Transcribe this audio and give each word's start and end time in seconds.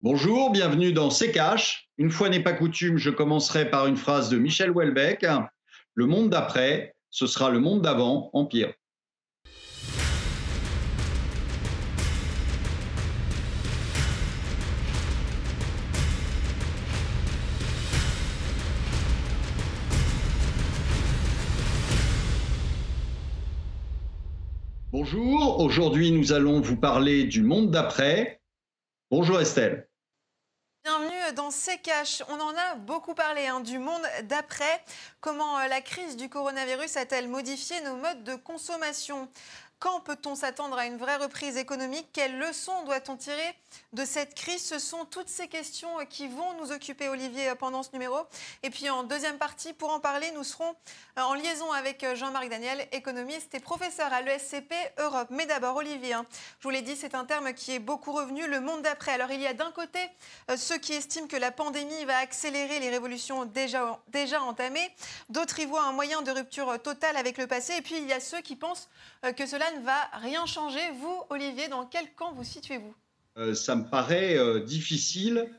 Bonjour, 0.00 0.52
bienvenue 0.52 0.92
dans 0.92 1.10
C'est 1.10 1.32
Cash. 1.32 1.90
Une 1.98 2.12
fois 2.12 2.28
n'est 2.28 2.38
pas 2.38 2.52
coutume, 2.52 2.98
je 2.98 3.10
commencerai 3.10 3.68
par 3.68 3.88
une 3.88 3.96
phrase 3.96 4.28
de 4.28 4.38
Michel 4.38 4.70
Houellebecq. 4.70 5.26
Le 5.94 6.06
monde 6.06 6.30
d'après, 6.30 6.94
ce 7.10 7.26
sera 7.26 7.50
le 7.50 7.58
monde 7.58 7.82
d'avant 7.82 8.30
en 8.32 8.46
pire. 8.46 8.72
Bonjour, 24.92 25.58
aujourd'hui 25.58 26.12
nous 26.12 26.32
allons 26.32 26.60
vous 26.60 26.76
parler 26.76 27.24
du 27.24 27.42
monde 27.42 27.72
d'après. 27.72 28.40
Bonjour 29.10 29.40
Estelle. 29.40 29.87
Bienvenue 30.88 31.34
dans 31.36 31.50
C'est 31.50 31.76
Cash. 31.76 32.22
On 32.30 32.40
en 32.40 32.56
a 32.56 32.74
beaucoup 32.76 33.12
parlé 33.12 33.46
hein, 33.46 33.60
du 33.60 33.78
monde 33.78 34.00
d'après. 34.22 34.82
Comment 35.20 35.58
euh, 35.58 35.68
la 35.68 35.82
crise 35.82 36.16
du 36.16 36.30
coronavirus 36.30 36.96
a-t-elle 36.96 37.28
modifié 37.28 37.78
nos 37.82 37.96
modes 37.96 38.24
de 38.24 38.36
consommation? 38.36 39.28
Quand 39.78 40.00
peut-on 40.00 40.34
s'attendre 40.34 40.76
à 40.76 40.86
une 40.86 40.96
vraie 40.96 41.16
reprise 41.16 41.56
économique? 41.56 42.08
Quelles 42.12 42.38
leçons 42.38 42.84
doit-on 42.84 43.16
tirer 43.16 43.54
de 43.92 44.04
cette 44.04 44.34
crise? 44.34 44.64
Ce 44.64 44.78
sont 44.78 45.04
toutes 45.04 45.28
ces 45.28 45.46
questions 45.46 45.90
qui 46.10 46.26
vont 46.26 46.54
nous 46.60 46.72
occuper, 46.72 47.08
Olivier, 47.08 47.52
pendant 47.58 47.82
ce 47.82 47.90
numéro. 47.92 48.16
Et 48.62 48.70
puis 48.70 48.90
en 48.90 49.04
deuxième 49.04 49.38
partie, 49.38 49.72
pour 49.72 49.90
en 49.90 50.00
parler, 50.00 50.30
nous 50.32 50.42
serons 50.42 50.74
en 51.16 51.34
liaison 51.34 51.70
avec 51.72 52.04
Jean-Marc 52.14 52.48
Daniel, 52.48 52.88
économiste 52.92 53.54
et 53.54 53.60
professeur 53.60 54.12
à 54.12 54.20
l'ESCP 54.20 54.74
Europe. 54.98 55.28
Mais 55.30 55.46
d'abord, 55.46 55.76
Olivier, 55.76 56.14
hein, 56.14 56.26
je 56.58 56.64
vous 56.64 56.70
l'ai 56.70 56.82
dit, 56.82 56.96
c'est 56.96 57.14
un 57.14 57.24
terme 57.24 57.52
qui 57.52 57.72
est 57.72 57.78
beaucoup 57.78 58.12
revenu, 58.12 58.46
le 58.48 58.60
monde 58.60 58.82
d'après. 58.82 59.12
Alors 59.12 59.30
il 59.30 59.40
y 59.40 59.46
a 59.46 59.54
d'un 59.54 59.70
côté 59.70 60.00
euh, 60.50 60.56
ceux 60.56 60.78
qui 60.78 60.92
estiment 60.92 61.28
que 61.28 61.36
la 61.36 61.52
pandémie 61.52 62.04
va 62.04 62.18
accélérer 62.18 62.80
les 62.80 62.90
révolutions 62.90 63.44
déjà, 63.44 64.00
déjà 64.08 64.42
entamées. 64.42 64.90
D'autres 65.28 65.60
y 65.60 65.66
voient 65.66 65.84
un 65.84 65.92
moyen 65.92 66.22
de 66.22 66.30
rupture 66.30 66.80
totale 66.82 67.16
avec 67.16 67.38
le 67.38 67.46
passé. 67.46 67.74
Et 67.76 67.82
puis 67.82 67.96
il 67.98 68.06
y 68.06 68.12
a 68.12 68.20
ceux 68.20 68.40
qui 68.40 68.56
pensent 68.56 68.88
euh, 69.24 69.32
que 69.32 69.46
cela 69.46 69.67
ne 69.76 69.84
va 69.84 70.08
rien 70.14 70.46
changer. 70.46 70.80
Vous, 71.00 71.22
Olivier, 71.30 71.68
dans 71.68 71.86
quel 71.86 72.12
camp 72.14 72.32
vous 72.32 72.44
situez-vous? 72.44 72.94
Euh, 73.36 73.54
Ça 73.54 73.76
me 73.76 73.88
paraît 73.88 74.36
euh, 74.36 74.60
difficile 74.60 75.50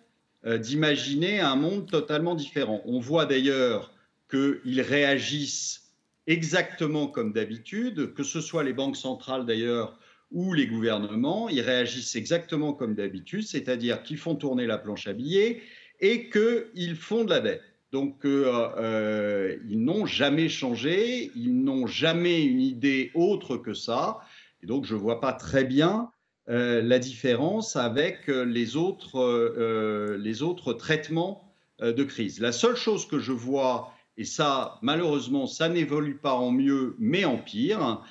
d'imaginer 0.46 1.42
un 1.42 1.58
monde 1.58 1.92
totalement 1.92 2.34
différent. 2.34 2.82
On 2.86 3.02
voit 3.02 3.26
d'ailleurs 3.26 3.94
qu'ils 4.30 4.80
réagissent 4.80 5.90
exactement 6.28 7.08
comme 7.08 7.34
d'habitude, 7.34 8.14
que 8.14 8.24
ce 8.24 8.40
soit 8.40 8.64
les 8.64 8.72
banques 8.72 8.96
centrales 8.96 9.46
d'ailleurs 9.46 10.00
ou 10.32 10.54
les 10.54 10.68
gouvernements, 10.68 11.50
ils 11.50 11.62
réagissent 11.62 12.16
exactement 12.16 12.74
comme 12.74 12.94
d'habitude, 12.94 13.48
c'est-à-dire 13.48 14.04
qu'ils 14.04 14.18
font 14.18 14.36
tourner 14.36 14.68
la 14.68 14.78
planche 14.78 15.08
à 15.08 15.14
billets 15.14 15.62
et 16.00 16.30
qu'ils 16.30 16.96
font 16.96 17.24
de 17.24 17.32
la 17.32 17.40
dette. 17.40 17.64
Donc, 17.92 18.24
euh, 18.24 18.70
euh, 18.78 19.58
ils 19.68 19.84
n'ont 19.84 20.06
jamais 20.06 20.48
changé, 20.48 21.32
ils 21.36 21.64
n'ont 21.64 21.88
jamais 21.88 22.44
une 22.44 22.62
idée 22.62 23.12
autre 23.16 23.58
que 23.58 23.74
ça. 23.74 24.20
Et 24.62 24.68
donc, 24.68 24.86
je 24.86 24.94
ne 24.94 25.00
vois 25.00 25.20
pas 25.20 25.34
très 25.34 25.64
bien 25.64 26.12
euh, 26.50 26.82
la 26.84 27.00
différence 27.00 27.76
avec 27.76 28.28
les 28.28 28.76
autres, 28.76 30.16
les 30.18 30.44
autres 30.44 30.74
traitements 30.74 31.52
de 31.82 32.04
crise. 32.04 32.40
La 32.40 32.52
seule 32.52 32.76
chose 32.76 33.08
que 33.08 33.20
je 33.20 33.32
vois, 33.32 33.94
et 34.18 34.26
ça, 34.26 34.78
malheureusement, 34.82 35.48
ça 35.48 35.70
n'évolue 35.70 36.18
pas 36.18 36.34
en 36.34 36.52
mieux, 36.52 36.96
mais 37.00 37.26
en 37.26 37.38
pire, 37.38 38.04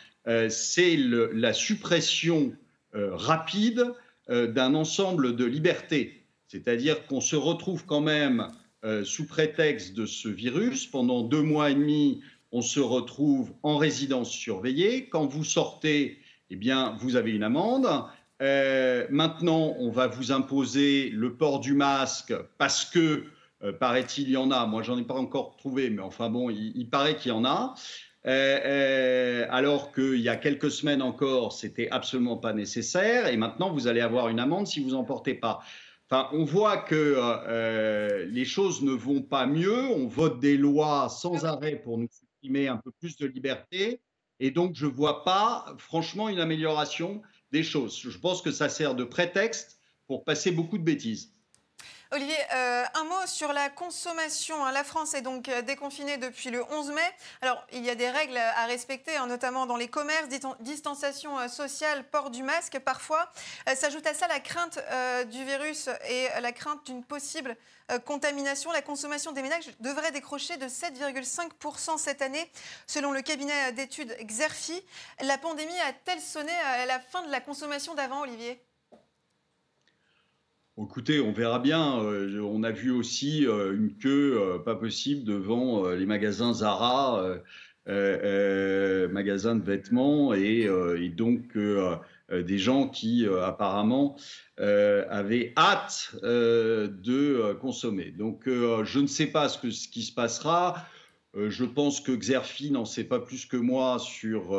c'est 0.48 0.96
la 0.96 1.52
suppression 1.52 2.52
rapide 2.94 3.92
d'un 4.28 4.74
ensemble 4.74 5.36
de 5.36 5.44
libertés. 5.44 6.24
C'est-à-dire 6.46 7.06
qu'on 7.06 7.20
se 7.20 7.36
retrouve 7.36 7.84
quand 7.84 8.00
même 8.00 8.48
euh, 8.84 9.04
sous 9.04 9.26
prétexte 9.26 9.94
de 9.94 10.06
ce 10.06 10.28
virus. 10.28 10.86
Pendant 10.86 11.22
deux 11.22 11.42
mois 11.42 11.70
et 11.70 11.74
demi, 11.74 12.20
on 12.52 12.62
se 12.62 12.78
retrouve 12.78 13.52
en 13.64 13.76
résidence 13.76 14.30
surveillée. 14.30 15.08
Quand 15.08 15.26
vous 15.26 15.42
sortez, 15.42 16.18
eh 16.50 16.54
bien, 16.54 16.96
vous 17.00 17.16
avez 17.16 17.32
une 17.32 17.42
amende. 17.42 17.88
Euh, 18.40 19.04
maintenant, 19.10 19.74
on 19.80 19.90
va 19.90 20.06
vous 20.06 20.30
imposer 20.30 21.10
le 21.10 21.34
port 21.34 21.58
du 21.58 21.74
masque 21.74 22.32
parce 22.56 22.84
que, 22.84 23.24
euh, 23.64 23.72
paraît-il, 23.72 24.28
il 24.28 24.34
y 24.34 24.36
en 24.36 24.52
a. 24.52 24.64
Moi, 24.66 24.84
j'en 24.84 24.96
ai 24.96 25.02
pas 25.02 25.14
encore 25.14 25.56
trouvé, 25.56 25.90
mais 25.90 26.02
enfin 26.02 26.30
bon, 26.30 26.48
il, 26.48 26.88
paraît 26.88 27.16
qu'il 27.16 27.32
y 27.32 27.34
en 27.34 27.44
a. 27.44 27.74
alors 28.24 29.90
qu'il 29.92 30.20
y 30.20 30.28
a 30.28 30.36
quelques 30.36 30.70
semaines 30.70 31.02
encore, 31.02 31.52
c'était 31.52 31.90
absolument 31.90 32.36
pas 32.36 32.52
nécessaire. 32.52 33.26
Et 33.26 33.36
maintenant, 33.36 33.72
vous 33.72 33.88
allez 33.88 34.02
avoir 34.02 34.28
une 34.28 34.38
amende 34.38 34.68
si 34.68 34.78
vous 34.78 34.94
en 34.94 35.02
portez 35.02 35.34
pas 35.34 35.64
on 36.10 36.44
voit 36.44 36.78
que 36.78 37.14
euh, 37.18 38.26
les 38.26 38.44
choses 38.44 38.82
ne 38.82 38.92
vont 38.92 39.22
pas 39.22 39.46
mieux. 39.46 39.86
On 39.86 40.06
vote 40.06 40.40
des 40.40 40.56
lois 40.56 41.08
sans 41.08 41.44
arrêt 41.44 41.76
pour 41.76 41.98
nous 41.98 42.08
supprimer 42.10 42.68
un 42.68 42.78
peu 42.78 42.90
plus 42.92 43.16
de 43.16 43.26
liberté. 43.26 44.00
Et 44.40 44.50
donc, 44.50 44.74
je 44.74 44.86
ne 44.86 44.92
vois 44.92 45.24
pas, 45.24 45.74
franchement, 45.78 46.28
une 46.28 46.40
amélioration 46.40 47.22
des 47.50 47.62
choses. 47.62 47.98
Je 48.00 48.18
pense 48.18 48.42
que 48.42 48.50
ça 48.50 48.68
sert 48.68 48.94
de 48.94 49.04
prétexte 49.04 49.80
pour 50.06 50.24
passer 50.24 50.50
beaucoup 50.50 50.78
de 50.78 50.84
bêtises. 50.84 51.34
Olivier, 52.10 52.38
euh, 52.54 52.84
un 52.94 53.04
mot 53.04 53.26
sur 53.26 53.52
la 53.52 53.68
consommation. 53.68 54.64
Hein. 54.64 54.72
La 54.72 54.82
France 54.82 55.12
est 55.12 55.20
donc 55.20 55.50
euh, 55.50 55.60
déconfinée 55.60 56.16
depuis 56.16 56.48
le 56.48 56.64
11 56.72 56.92
mai. 56.92 57.02
Alors, 57.42 57.62
il 57.70 57.84
y 57.84 57.90
a 57.90 57.94
des 57.94 58.08
règles 58.08 58.38
à 58.38 58.64
respecter, 58.64 59.14
hein, 59.16 59.26
notamment 59.26 59.66
dans 59.66 59.76
les 59.76 59.88
commerces, 59.88 60.26
distanciation 60.60 61.38
euh, 61.38 61.48
sociale, 61.48 62.08
port 62.08 62.30
du 62.30 62.42
masque 62.42 62.78
parfois. 62.78 63.30
S'ajoute 63.74 64.06
à 64.06 64.14
ça 64.14 64.26
la 64.26 64.40
crainte 64.40 64.78
du 65.30 65.44
virus 65.44 65.90
et 66.08 66.28
la 66.40 66.52
crainte 66.52 66.86
d'une 66.86 67.04
possible 67.04 67.56
contamination. 68.06 68.72
La 68.72 68.82
consommation 68.82 69.32
des 69.32 69.42
ménages 69.42 69.68
devrait 69.80 70.10
décrocher 70.10 70.56
de 70.56 70.66
7,5% 70.66 71.98
cette 71.98 72.22
année, 72.22 72.50
selon 72.86 73.12
le 73.12 73.20
cabinet 73.20 73.72
d'études 73.72 74.16
Xerfi. 74.22 74.82
La 75.20 75.36
pandémie 75.36 75.78
a-t-elle 75.80 76.20
sonné 76.20 76.52
à 76.52 76.86
la 76.86 77.00
fin 77.00 77.22
de 77.22 77.30
la 77.30 77.40
consommation 77.40 77.94
d'avant, 77.94 78.22
Olivier? 78.22 78.62
Écoutez, 80.80 81.20
on 81.20 81.32
verra 81.32 81.58
bien. 81.58 82.00
Euh, 82.04 82.40
on 82.40 82.62
a 82.62 82.70
vu 82.70 82.92
aussi 82.92 83.44
euh, 83.46 83.74
une 83.74 83.96
queue 83.96 84.40
euh, 84.40 84.58
pas 84.60 84.76
possible 84.76 85.24
devant 85.24 85.90
les 85.90 86.06
magasins 86.06 86.54
Zara, 86.54 87.40
magasins 87.86 89.56
de 89.56 89.64
vêtements, 89.64 90.34
et, 90.34 90.68
donc 91.16 91.58
des 92.30 92.58
gens 92.58 92.88
qui 92.88 93.26
apparemment 93.26 94.16
avaient 94.58 95.52
hâte 95.56 96.14
de 96.22 97.54
consommer. 97.54 98.12
Donc 98.16 98.42
je 98.46 98.98
ne 99.00 99.06
sais 99.06 99.26
pas 99.26 99.48
ce, 99.48 99.58
qui 99.58 100.02
se 100.02 100.12
passera. 100.12 100.84
je 101.34 101.64
pense 101.64 102.00
que 102.00 102.12
Xerfi 102.12 102.70
n'en 102.70 102.84
sait 102.84 103.04
pas 103.04 103.20
plus 103.20 103.46
que 103.46 103.56
moi 103.56 103.98
sur 103.98 104.52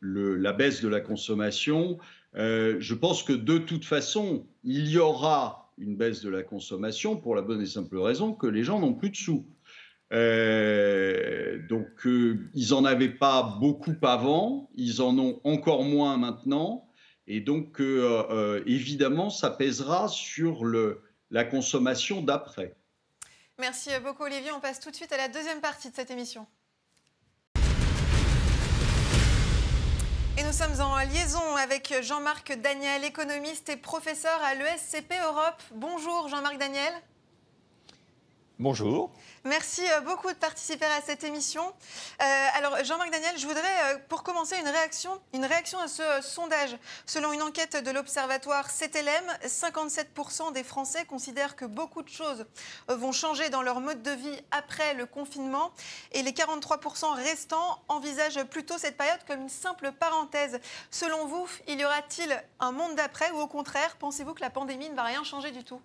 la 0.00 0.52
baisse 0.52 0.82
de 0.82 0.88
la 0.88 1.00
consommation. 1.00 1.98
Euh, 2.34 2.76
je 2.80 2.94
pense 2.94 3.22
que 3.22 3.32
de 3.32 3.58
toute 3.58 3.84
façon, 3.84 4.46
il 4.64 4.88
y 4.88 4.98
aura 4.98 5.72
une 5.78 5.96
baisse 5.96 6.22
de 6.22 6.28
la 6.28 6.42
consommation 6.42 7.16
pour 7.16 7.34
la 7.34 7.42
bonne 7.42 7.62
et 7.62 7.66
simple 7.66 7.98
raison 7.98 8.32
que 8.32 8.46
les 8.46 8.64
gens 8.64 8.80
n'ont 8.80 8.94
plus 8.94 9.10
de 9.10 9.16
sous. 9.16 9.46
Euh, 10.12 11.58
donc, 11.68 12.06
euh, 12.06 12.50
ils 12.54 12.70
n'en 12.70 12.84
avaient 12.84 13.10
pas 13.10 13.56
beaucoup 13.60 13.94
avant, 14.02 14.70
ils 14.74 15.02
en 15.02 15.18
ont 15.18 15.40
encore 15.44 15.84
moins 15.84 16.16
maintenant. 16.16 16.88
Et 17.26 17.40
donc, 17.40 17.80
évidemment, 18.66 19.30
ça 19.30 19.50
pèsera 19.50 20.06
sur 20.06 20.64
la 21.30 21.44
consommation 21.44 22.22
d'après. 22.22 22.76
Merci 23.58 23.90
beaucoup, 24.04 24.22
Olivier. 24.22 24.52
On 24.52 24.60
passe 24.60 24.78
tout 24.78 24.90
de 24.90 24.96
suite 24.96 25.12
à 25.12 25.16
la 25.16 25.28
deuxième 25.28 25.60
partie 25.60 25.90
de 25.90 25.96
cette 25.96 26.12
émission. 26.12 26.46
Et 30.38 30.42
nous 30.42 30.52
sommes 30.52 30.78
en 30.82 30.98
liaison 30.98 31.56
avec 31.56 31.94
Jean-Marc 32.02 32.52
Daniel, 32.60 33.04
économiste 33.04 33.70
et 33.70 33.76
professeur 33.76 34.38
à 34.42 34.54
l'ESCP 34.54 35.14
Europe. 35.24 35.62
Bonjour 35.72 36.28
Jean-Marc 36.28 36.58
Daniel. 36.58 36.92
Bonjour. 38.58 39.10
Merci 39.44 39.82
euh, 39.86 40.00
beaucoup 40.00 40.32
de 40.32 40.38
participer 40.38 40.86
à 40.86 41.02
cette 41.02 41.24
émission. 41.24 41.62
Euh, 41.62 42.46
alors, 42.54 42.82
Jean-Marc 42.84 43.10
Daniel, 43.10 43.36
je 43.36 43.46
voudrais, 43.46 43.60
euh, 43.60 43.98
pour 44.08 44.22
commencer, 44.22 44.56
une 44.58 44.68
réaction, 44.68 45.10
une 45.34 45.44
réaction 45.44 45.78
à 45.78 45.88
ce 45.88 46.02
sondage. 46.22 46.74
Selon 47.04 47.34
une 47.34 47.42
enquête 47.42 47.76
de 47.76 47.90
l'Observatoire 47.90 48.70
CTLM, 48.70 49.24
57% 49.44 50.54
des 50.54 50.64
Français 50.64 51.04
considèrent 51.04 51.54
que 51.54 51.66
beaucoup 51.66 52.00
de 52.00 52.08
choses 52.08 52.46
vont 52.88 53.12
changer 53.12 53.50
dans 53.50 53.60
leur 53.60 53.80
mode 53.80 54.02
de 54.02 54.12
vie 54.12 54.40
après 54.52 54.94
le 54.94 55.04
confinement. 55.04 55.70
Et 56.12 56.22
les 56.22 56.32
43% 56.32 57.12
restants 57.12 57.82
envisagent 57.88 58.42
plutôt 58.44 58.78
cette 58.78 58.96
période 58.96 59.20
comme 59.26 59.42
une 59.42 59.48
simple 59.50 59.92
parenthèse. 59.92 60.60
Selon 60.90 61.26
vous, 61.26 61.46
il 61.68 61.78
y 61.78 61.84
aura-t-il 61.84 62.42
un 62.60 62.72
monde 62.72 62.94
d'après 62.94 63.30
ou 63.32 63.38
au 63.38 63.48
contraire, 63.48 63.96
pensez-vous 63.98 64.32
que 64.32 64.40
la 64.40 64.50
pandémie 64.50 64.88
ne 64.88 64.96
va 64.96 65.02
rien 65.02 65.24
changer 65.24 65.50
du 65.50 65.62
tout? 65.62 65.82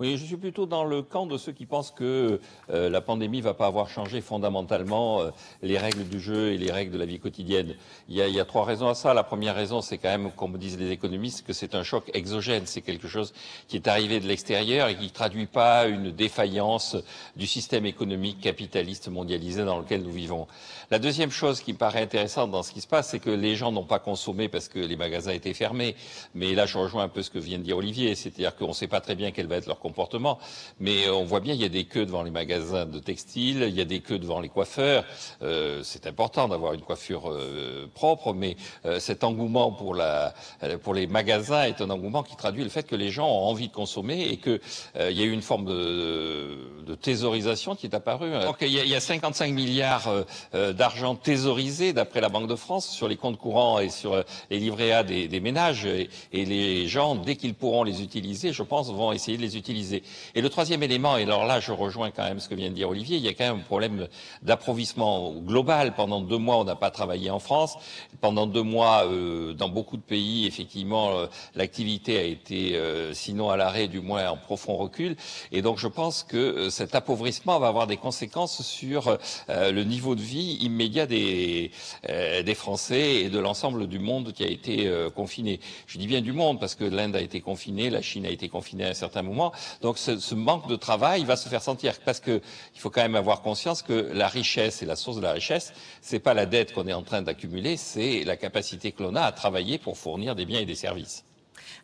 Oui, 0.00 0.16
je 0.16 0.24
suis 0.24 0.38
plutôt 0.38 0.64
dans 0.64 0.84
le 0.84 1.02
camp 1.02 1.26
de 1.26 1.36
ceux 1.36 1.52
qui 1.52 1.66
pensent 1.66 1.90
que 1.90 2.40
euh, 2.70 2.88
la 2.88 3.02
pandémie 3.02 3.36
ne 3.36 3.42
va 3.42 3.52
pas 3.52 3.66
avoir 3.66 3.90
changé 3.90 4.22
fondamentalement 4.22 5.20
euh, 5.20 5.30
les 5.60 5.76
règles 5.76 6.08
du 6.08 6.18
jeu 6.18 6.52
et 6.52 6.56
les 6.56 6.72
règles 6.72 6.92
de 6.92 6.96
la 6.96 7.04
vie 7.04 7.20
quotidienne. 7.20 7.74
Il 8.08 8.16
y, 8.16 8.22
a, 8.22 8.26
il 8.26 8.34
y 8.34 8.40
a 8.40 8.46
trois 8.46 8.64
raisons 8.64 8.88
à 8.88 8.94
ça. 8.94 9.12
La 9.12 9.24
première 9.24 9.54
raison, 9.54 9.82
c'est 9.82 9.98
quand 9.98 10.08
même, 10.08 10.30
comme 10.32 10.56
disent 10.56 10.78
les 10.78 10.90
économistes, 10.90 11.46
que 11.46 11.52
c'est 11.52 11.74
un 11.74 11.82
choc 11.82 12.10
exogène. 12.14 12.62
C'est 12.64 12.80
quelque 12.80 13.08
chose 13.08 13.34
qui 13.68 13.76
est 13.76 13.88
arrivé 13.88 14.20
de 14.20 14.26
l'extérieur 14.26 14.88
et 14.88 14.96
qui 14.96 15.04
ne 15.04 15.10
traduit 15.10 15.44
pas 15.44 15.86
une 15.86 16.10
défaillance 16.12 16.96
du 17.36 17.46
système 17.46 17.84
économique 17.84 18.40
capitaliste 18.40 19.08
mondialisé 19.08 19.66
dans 19.66 19.80
lequel 19.80 20.02
nous 20.02 20.12
vivons. 20.12 20.46
La 20.90 20.98
deuxième 20.98 21.30
chose 21.30 21.60
qui 21.60 21.74
me 21.74 21.78
paraît 21.78 22.00
intéressante 22.00 22.50
dans 22.50 22.62
ce 22.62 22.72
qui 22.72 22.80
se 22.80 22.88
passe, 22.88 23.10
c'est 23.10 23.20
que 23.20 23.28
les 23.28 23.54
gens 23.54 23.70
n'ont 23.70 23.84
pas 23.84 23.98
consommé 23.98 24.48
parce 24.48 24.68
que 24.68 24.78
les 24.78 24.96
magasins 24.96 25.32
étaient 25.32 25.52
fermés. 25.52 25.94
Mais 26.34 26.54
là, 26.54 26.64
je 26.64 26.78
rejoins 26.78 27.02
un 27.02 27.08
peu 27.08 27.22
ce 27.22 27.28
que 27.28 27.38
vient 27.38 27.58
de 27.58 27.64
dire 27.64 27.76
Olivier, 27.76 28.14
c'est-à-dire 28.14 28.56
qu'on 28.56 28.68
ne 28.68 28.72
sait 28.72 28.88
pas 28.88 29.02
très 29.02 29.14
bien 29.14 29.30
quel 29.30 29.46
va 29.46 29.56
être 29.56 29.66
leur 29.66 29.78
Mais 30.78 31.08
on 31.08 31.24
voit 31.24 31.40
bien, 31.40 31.54
il 31.54 31.60
y 31.60 31.64
a 31.64 31.68
des 31.68 31.84
queues 31.84 32.06
devant 32.06 32.22
les 32.22 32.30
magasins 32.30 32.86
de 32.86 32.98
textiles, 32.98 33.64
il 33.68 33.74
y 33.74 33.80
a 33.80 33.84
des 33.84 34.00
queues 34.00 34.18
devant 34.18 34.40
les 34.40 34.48
coiffeurs. 34.48 35.04
Euh, 35.42 35.80
c'est 35.82 36.06
important 36.06 36.48
d'avoir 36.48 36.74
une 36.74 36.80
coiffure 36.80 37.30
euh, 37.30 37.88
propre, 37.94 38.32
mais 38.32 38.56
euh, 38.86 38.98
cet 39.00 39.24
engouement 39.24 39.72
pour, 39.72 39.94
les 39.94 41.06
magasins 41.06 41.64
est 41.64 41.80
un 41.80 41.90
engouement 41.90 42.22
qui 42.22 42.36
traduit 42.36 42.64
le 42.64 42.70
fait 42.70 42.86
que 42.86 42.96
les 42.96 43.10
gens 43.10 43.26
ont 43.26 43.46
envie 43.46 43.68
de 43.68 43.72
consommer 43.72 44.22
et 44.22 44.36
qu'il 44.36 44.60
il 44.98 45.18
y 45.18 45.22
a 45.22 45.24
eu 45.24 45.32
une 45.32 45.42
forme 45.42 45.66
de, 45.66 46.82
de 46.86 46.94
thésaurisation 46.94 47.74
qui 47.74 47.86
est 47.86 47.94
apparue. 47.94 48.32
Donc 48.44 48.58
il 48.60 48.68
y 48.68 48.80
a, 48.80 48.84
il 48.84 48.90
y 48.90 48.94
a 48.94 49.00
55 49.00 49.52
milliards 49.52 50.08
d'argent 50.52 51.14
thésaurisé, 51.14 51.92
d'après 51.92 52.20
la 52.20 52.28
Banque 52.28 52.48
de 52.48 52.56
France, 52.56 52.88
sur 52.88 53.08
les 53.08 53.16
comptes 53.16 53.38
courants 53.38 53.78
et 53.78 53.88
sur 53.88 54.22
les 54.50 54.58
livrets 54.58 54.92
A 54.92 55.02
des, 55.02 55.40
ménages. 55.40 55.86
Et 55.86 56.08
les 56.32 56.88
gens, 56.88 57.14
dès 57.14 57.36
qu'ils 57.36 57.54
pourront 57.54 57.84
les 57.84 58.02
utiliser, 58.02 58.52
je 58.52 58.62
pense, 58.62 58.90
vont 58.90 59.12
essayer 59.12 59.36
de 59.36 59.42
les 59.42 59.56
utiliser. 59.56 59.69
Et 60.34 60.40
le 60.40 60.48
troisième 60.48 60.82
élément, 60.82 61.16
et 61.16 61.22
alors 61.22 61.46
là, 61.46 61.60
je 61.60 61.72
rejoins 61.72 62.10
quand 62.10 62.24
même 62.24 62.40
ce 62.40 62.48
que 62.48 62.54
vient 62.54 62.70
de 62.70 62.74
dire 62.74 62.88
Olivier, 62.88 63.16
il 63.16 63.24
y 63.24 63.28
a 63.28 63.34
quand 63.34 63.44
même 63.44 63.56
un 63.56 63.64
problème 63.64 64.08
d'approvisionnement 64.42 65.32
global. 65.32 65.94
Pendant 65.94 66.20
deux 66.20 66.38
mois, 66.38 66.56
on 66.58 66.64
n'a 66.64 66.76
pas 66.76 66.90
travaillé 66.90 67.30
en 67.30 67.38
France. 67.38 67.76
Pendant 68.20 68.46
deux 68.46 68.62
mois, 68.62 69.04
euh, 69.06 69.52
dans 69.52 69.68
beaucoup 69.68 69.96
de 69.96 70.02
pays, 70.02 70.46
effectivement, 70.46 71.10
euh, 71.10 71.26
l'activité 71.54 72.18
a 72.18 72.22
été, 72.22 72.76
euh, 72.76 73.12
sinon 73.14 73.50
à 73.50 73.56
l'arrêt, 73.56 73.88
du 73.88 74.00
moins 74.00 74.28
en 74.28 74.36
profond 74.36 74.76
recul. 74.76 75.16
Et 75.52 75.62
donc, 75.62 75.78
je 75.78 75.88
pense 75.88 76.22
que 76.22 76.36
euh, 76.36 76.70
cet 76.70 76.94
appauvrissement 76.94 77.58
va 77.58 77.68
avoir 77.68 77.86
des 77.86 77.96
conséquences 77.96 78.62
sur 78.62 79.18
euh, 79.48 79.70
le 79.70 79.84
niveau 79.84 80.14
de 80.14 80.20
vie 80.20 80.58
immédiat 80.62 81.06
des, 81.06 81.70
des 82.08 82.54
Français 82.54 83.16
et 83.22 83.28
de 83.30 83.38
l'ensemble 83.38 83.86
du 83.86 83.98
monde 83.98 84.32
qui 84.32 84.44
a 84.44 84.48
été 84.48 84.90
confiné. 85.14 85.60
Je 85.86 85.98
dis 85.98 86.06
bien 86.06 86.20
du 86.20 86.32
monde 86.32 86.58
parce 86.58 86.74
que 86.74 86.84
l'Inde 86.84 87.16
a 87.16 87.20
été 87.20 87.40
confinée, 87.40 87.90
la 87.90 88.02
Chine 88.02 88.26
a 88.26 88.30
été 88.30 88.48
confinée 88.48 88.84
à 88.84 88.88
un 88.88 88.94
certain 88.94 89.22
moment. 89.22 89.52
Donc 89.82 89.98
ce, 89.98 90.34
manque 90.34 90.68
de 90.68 90.76
travail 90.76 91.24
va 91.24 91.36
se 91.36 91.48
faire 91.48 91.62
sentir 91.62 91.94
parce 92.04 92.20
que 92.20 92.40
il 92.74 92.80
faut 92.80 92.90
quand 92.90 93.02
même 93.02 93.16
avoir 93.16 93.42
conscience 93.42 93.82
que 93.82 94.10
la 94.12 94.28
richesse 94.28 94.82
et 94.82 94.86
la 94.86 94.96
source 94.96 95.16
de 95.16 95.22
la 95.22 95.32
richesse, 95.32 95.72
c'est 96.00 96.18
pas 96.18 96.34
la 96.34 96.46
dette 96.46 96.72
qu'on 96.72 96.86
est 96.86 96.92
en 96.92 97.02
train 97.02 97.22
d'accumuler, 97.22 97.76
c'est 97.76 98.24
la 98.24 98.36
capacité 98.36 98.92
que 98.92 99.02
l'on 99.02 99.14
a 99.14 99.22
à 99.22 99.32
travailler 99.32 99.78
pour 99.78 99.96
fournir 99.98 100.34
des 100.34 100.46
biens 100.46 100.60
et 100.60 100.66
des 100.66 100.74
services. 100.74 101.24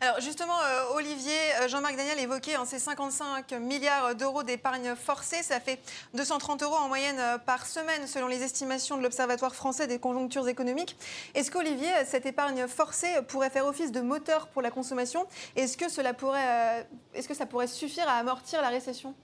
Alors 0.01 0.21
justement, 0.21 0.53
euh, 0.53 0.97
Olivier, 0.97 1.33
euh, 1.63 1.69
Jean-Marc 1.69 1.97
Daniel 1.97 2.19
évoquait 2.19 2.57
ces 2.67 2.79
55 2.79 3.53
milliards 3.53 4.15
d'euros 4.15 4.43
d'épargne 4.43 4.95
forcée. 4.95 5.43
Ça 5.43 5.59
fait 5.59 5.81
230 6.15 6.63
euros 6.63 6.75
en 6.75 6.89
moyenne 6.89 7.17
euh, 7.19 7.39
par 7.39 7.65
semaine 7.65 8.07
selon 8.07 8.27
les 8.27 8.43
estimations 8.43 8.99
de 8.99 9.03
l'Observatoire 9.03 9.55
français 9.55 9.87
des 9.87 9.99
conjonctures 9.99 10.49
économiques. 10.49 10.97
Est-ce 11.35 11.51
qu'Olivier, 11.51 11.89
cette 12.05 12.27
épargne 12.27 12.67
forcée 12.67 13.09
pourrait 13.29 13.49
faire 13.49 13.67
office 13.67 13.91
de 13.91 14.03
moteur 14.03 14.49
pour 14.49 14.61
la 14.61 14.71
consommation? 14.71 15.25
Est-ce 15.57 15.79
que, 15.79 15.89
cela 15.91 16.13
pourrait, 16.13 16.87
est-ce 17.15 17.27
que 17.27 17.35
ça 17.35 17.47
pourrait 17.47 17.67
suffire 17.67 18.07
à 18.07 18.13
amortir 18.13 18.61
la 18.61 18.69
récession? 18.69 19.15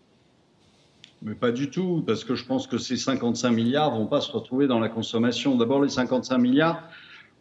Mais 1.20 1.34
pas 1.34 1.52
du 1.52 1.70
tout, 1.70 2.02
parce 2.06 2.24
que 2.24 2.34
je 2.34 2.46
pense 2.46 2.66
que 2.66 2.78
ces 2.78 2.96
55 2.96 3.50
milliards 3.50 3.90
vont 3.92 4.06
pas 4.06 4.20
se 4.20 4.32
retrouver 4.32 4.66
dans 4.66 4.80
la 4.80 4.88
consommation. 4.88 5.54
D'abord, 5.54 5.82
les 5.82 5.88
55 5.88 6.38
milliards, 6.38 6.82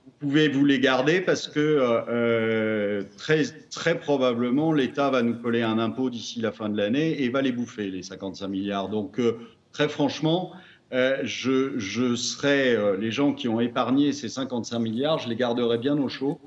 vous 0.06 0.28
pouvez 0.28 0.50
vous 0.50 0.66
les 0.66 0.80
garder 0.80 1.22
parce 1.22 1.48
que 1.48 1.60
euh, 1.60 3.04
très, 3.18 3.44
très 3.70 4.00
probablement 4.00 4.74
l'État 4.74 5.10
va 5.10 5.22
nous 5.22 5.36
coller 5.36 5.62
un 5.64 5.80
impôt 5.80 6.10
d'ici 6.10 6.42
la 6.42 6.52
fin 6.52 6.70
de 6.70 6.78
l'année 6.78 7.24
et 7.24 7.30
va 7.30 7.42
les 7.42 7.52
bouffer, 7.52 7.90
les 7.90 8.04
55 8.04 8.48
milliards. 8.48 8.90
Donc, 8.90 9.20
euh, 9.20 9.38
très 9.72 9.90
franchement, 9.90 10.54
euh, 10.94 11.20
je, 11.24 11.78
je 11.80 12.16
serais 12.16 12.76
euh, 12.76 12.98
les 12.98 13.12
gens 13.12 13.34
qui 13.34 13.48
ont 13.48 13.60
épargné 13.62 14.12
ces 14.12 14.28
55 14.28 14.80
milliards, 14.80 15.20
je 15.20 15.30
les 15.30 15.36
garderais 15.36 15.78
bien 15.78 15.98
au 15.98 16.10
chaud 16.10 16.40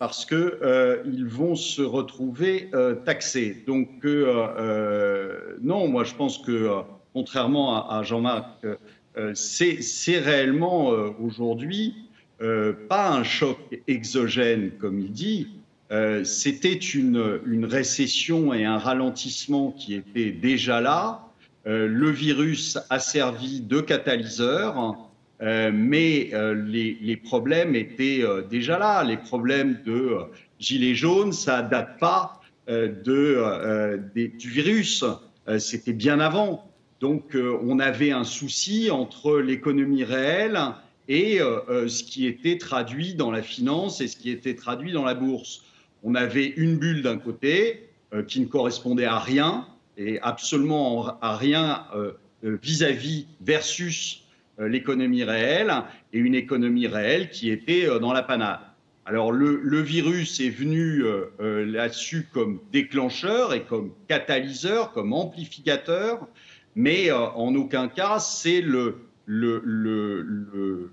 parce 0.00 0.24
que 0.24 0.58
euh, 0.62 1.02
vont 1.26 1.54
se 1.54 1.80
retrouver 1.80 2.68
euh, 2.74 2.94
taxés. 2.94 3.62
Donc 3.66 4.04
non, 5.62 5.88
moi 5.88 6.04
je 6.04 6.14
pense 6.14 6.38
que 6.38 6.80
contrairement 7.12 7.76
à, 7.76 7.98
à 7.98 8.02
Jean-Marc, 8.02 8.66
c'est 9.34 10.18
réellement 10.18 10.88
aujourd'hui 11.20 12.03
euh, 12.42 12.72
pas 12.88 13.10
un 13.10 13.22
choc 13.22 13.58
exogène, 13.86 14.72
comme 14.80 14.98
il 14.98 15.12
dit, 15.12 15.48
euh, 15.92 16.24
c'était 16.24 16.72
une, 16.72 17.64
récession 17.64 18.52
et 18.52 18.64
un 18.64 18.78
ralentissement 18.78 19.70
qui 19.70 19.94
étaient 19.94 20.32
déjà 20.32 20.80
là. 20.80 21.28
Euh, 21.66 21.86
le 21.86 22.10
virus 22.10 22.76
a 22.90 22.98
servi 22.98 23.60
de 23.60 23.80
catalyseur, 23.80 24.96
mais 25.40 26.30
les, 26.66 27.20
problèmes 27.22 27.76
étaient 27.76 28.24
déjà 28.50 28.78
là. 28.78 29.04
Les 29.04 29.16
problèmes 29.16 29.78
de 29.84 30.16
gilets 30.58 30.94
jaunes, 30.94 31.32
ça 31.32 31.62
date 31.62 31.98
pas 32.00 32.40
du 32.66 34.48
virus, 34.48 35.04
c'était 35.58 35.92
bien 35.92 36.18
avant. 36.18 36.70
Donc 37.00 37.36
on 37.36 37.78
avait 37.78 38.10
un 38.10 38.24
souci 38.24 38.90
entre 38.90 39.38
l'économie 39.38 40.04
réelle 40.04 40.58
et 41.08 41.40
euh, 41.40 41.60
euh, 41.68 41.88
ce 41.88 42.02
qui 42.02 42.26
était 42.26 42.58
traduit 42.58 43.14
dans 43.14 43.30
la 43.30 43.42
finance 43.42 44.00
et 44.00 44.08
ce 44.08 44.16
qui 44.16 44.30
était 44.30 44.54
traduit 44.54 44.92
dans 44.92 45.04
la 45.04 45.14
bourse. 45.14 45.62
On 46.02 46.14
avait 46.14 46.46
une 46.46 46.76
bulle 46.76 47.02
d'un 47.02 47.18
côté 47.18 47.88
euh, 48.12 48.22
qui 48.22 48.40
ne 48.40 48.46
correspondait 48.46 49.04
à 49.04 49.18
rien 49.18 49.66
et 49.96 50.20
absolument 50.22 51.20
à 51.20 51.36
rien 51.36 51.86
vis-à-vis 52.42 53.20
-vis 53.20 53.26
versus 53.40 54.24
l'économie 54.58 55.22
réelle 55.22 55.72
et 56.12 56.18
une 56.18 56.34
économie 56.34 56.88
réelle 56.88 57.30
qui 57.30 57.48
était 57.48 57.86
dans 58.00 58.12
la 58.12 58.24
panade. 58.24 58.58
Alors 59.06 59.30
le, 59.30 59.80
virus 59.82 60.40
est 60.40 60.50
venu 60.50 61.04
là-dessus 61.38 62.26
comme 62.32 62.58
déclencheur 62.72 63.54
et 63.54 63.62
comme 63.62 63.92
catalyseur, 64.08 64.90
comme 64.90 65.12
amplificateur, 65.12 66.26
mais 66.74 67.12
en 67.12 67.54
aucun 67.54 67.86
cas 67.86 68.18
c'est 68.18 68.62
le, 68.62 68.96
le, 69.26 69.60
le, 69.64 70.22
le, 70.22 70.90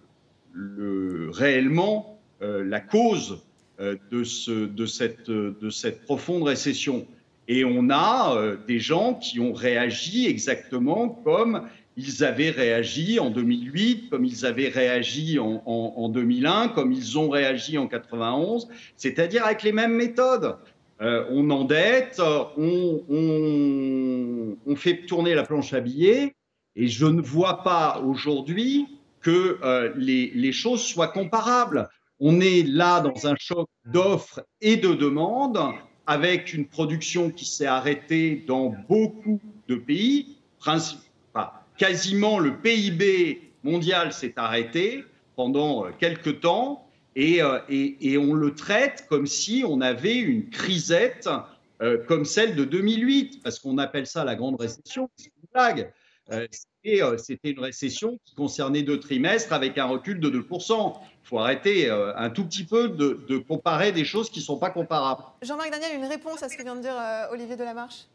le 0.53 1.29
réellement 1.31 2.11
euh, 2.41 2.63
la 2.63 2.79
cause 2.79 3.43
euh, 3.79 3.97
de, 4.09 4.23
ce, 4.23 4.65
de, 4.65 4.85
cette, 4.87 5.29
de, 5.29 5.69
cette, 5.69 6.01
profonde 6.01 6.41
récession. 6.43 7.05
Et 7.47 7.63
on 7.63 7.91
a 7.91 8.35
euh, 8.35 8.57
des 8.67 8.79
gens 8.79 9.13
qui 9.13 9.39
ont 9.39 9.53
réagi 9.53 10.25
exactement 10.25 11.07
comme 11.07 11.67
ils 11.97 12.23
avaient 12.23 12.49
réagi 12.49 13.19
en 13.19 13.29
2008, 13.29 14.09
comme 14.09 14.25
ils 14.25 14.43
avaient 14.43 14.69
réagi 14.69 15.37
en, 15.37 15.61
en, 15.67 15.93
en 15.97 16.09
2001, 16.09 16.69
comme 16.69 16.91
ils 16.91 17.19
ont 17.19 17.29
réagi 17.29 17.77
en 17.77 17.87
91, 17.87 18.69
c'est-à-dire 18.97 19.45
avec 19.45 19.61
les 19.61 19.71
mêmes 19.71 19.93
méthodes. 19.93 20.57
On 21.03 21.49
endette, 21.49 22.21
on, 22.57 23.01
fait 24.75 25.07
tourner 25.07 25.33
la 25.33 25.41
planche 25.43 25.73
à 25.73 25.79
billets, 25.79 26.35
et 26.75 26.87
je 26.87 27.05
ne 27.05 27.21
vois 27.21 27.63
pas 27.63 27.99
aujourd'hui 27.99 28.87
que 29.21 29.59
euh, 29.63 29.93
les, 29.95 30.51
choses 30.51 30.81
soient 30.81 31.07
comparables. 31.07 31.89
On 32.19 32.39
est 32.39 32.63
là 32.63 33.01
dans 33.01 33.27
un 33.27 33.35
choc 33.37 33.67
d'offres 33.85 34.41
et 34.61 34.77
de 34.77 34.93
demandes 34.93 35.59
avec 36.07 36.53
une 36.53 36.67
production 36.67 37.29
qui 37.29 37.45
s'est 37.45 37.65
arrêtée 37.65 38.43
dans 38.47 38.73
beaucoup 38.89 39.39
de 39.67 39.75
pays. 39.75 40.37
Quasiment 41.77 42.39
le 42.39 42.57
PIB 42.57 43.51
mondial 43.63 44.13
s'est 44.13 44.33
arrêté 44.37 45.03
pendant 45.35 45.85
euh, 45.85 45.89
quelques 45.97 46.41
temps 46.41 46.87
et, 47.15 47.41
euh, 47.41 47.59
et, 47.69 48.17
on 48.17 48.33
le 48.33 48.55
traite 48.55 49.05
comme 49.09 49.27
si 49.27 49.63
on 49.67 49.81
avait 49.81 50.17
une 50.17 50.49
crisette 50.49 51.27
euh, 51.81 51.97
comme 52.07 52.25
celle 52.25 52.55
de 52.55 52.63
2008, 52.63 53.41
parce 53.43 53.59
qu'on 53.59 53.77
appelle 53.77 54.07
ça 54.07 54.23
la 54.23 54.35
grande 54.35 54.59
récession. 54.59 55.09
C'est 55.15 55.25
une 55.25 55.49
blague. 55.53 55.91
Euh, 56.31 56.47
euh, 56.87 57.17
c'était 57.17 57.51
une 57.51 57.59
récession 57.59 58.19
qui 58.25 58.35
concernait 58.35 58.83
deux 58.83 58.99
trimestres 58.99 59.53
avec 59.53 59.77
un 59.77 59.85
recul 59.85 60.19
de 60.19 60.29
2%. 60.29 60.93
Il 61.23 61.27
faut 61.27 61.39
arrêter 61.39 61.89
euh, 61.89 62.15
un 62.15 62.29
tout 62.29 62.45
petit 62.45 62.63
peu 62.63 62.89
de, 62.89 63.23
de, 63.27 63.37
comparer 63.37 63.91
des 63.91 64.05
choses 64.05 64.29
qui 64.29 64.39
ne 64.39 64.45
sont 64.45 64.57
pas 64.57 64.71
comparables. 64.71 65.23
Jean-Marc 65.41 65.71
Daniel, 65.71 65.95
une 65.95 66.05
réponse 66.05 66.41
à 66.41 66.49
ce 66.49 66.57
que 66.57 66.63
vient 66.63 66.75
de 66.75 66.81
dire 66.81 66.95
Olivier 67.31 67.55
Delamarche? 67.55 68.05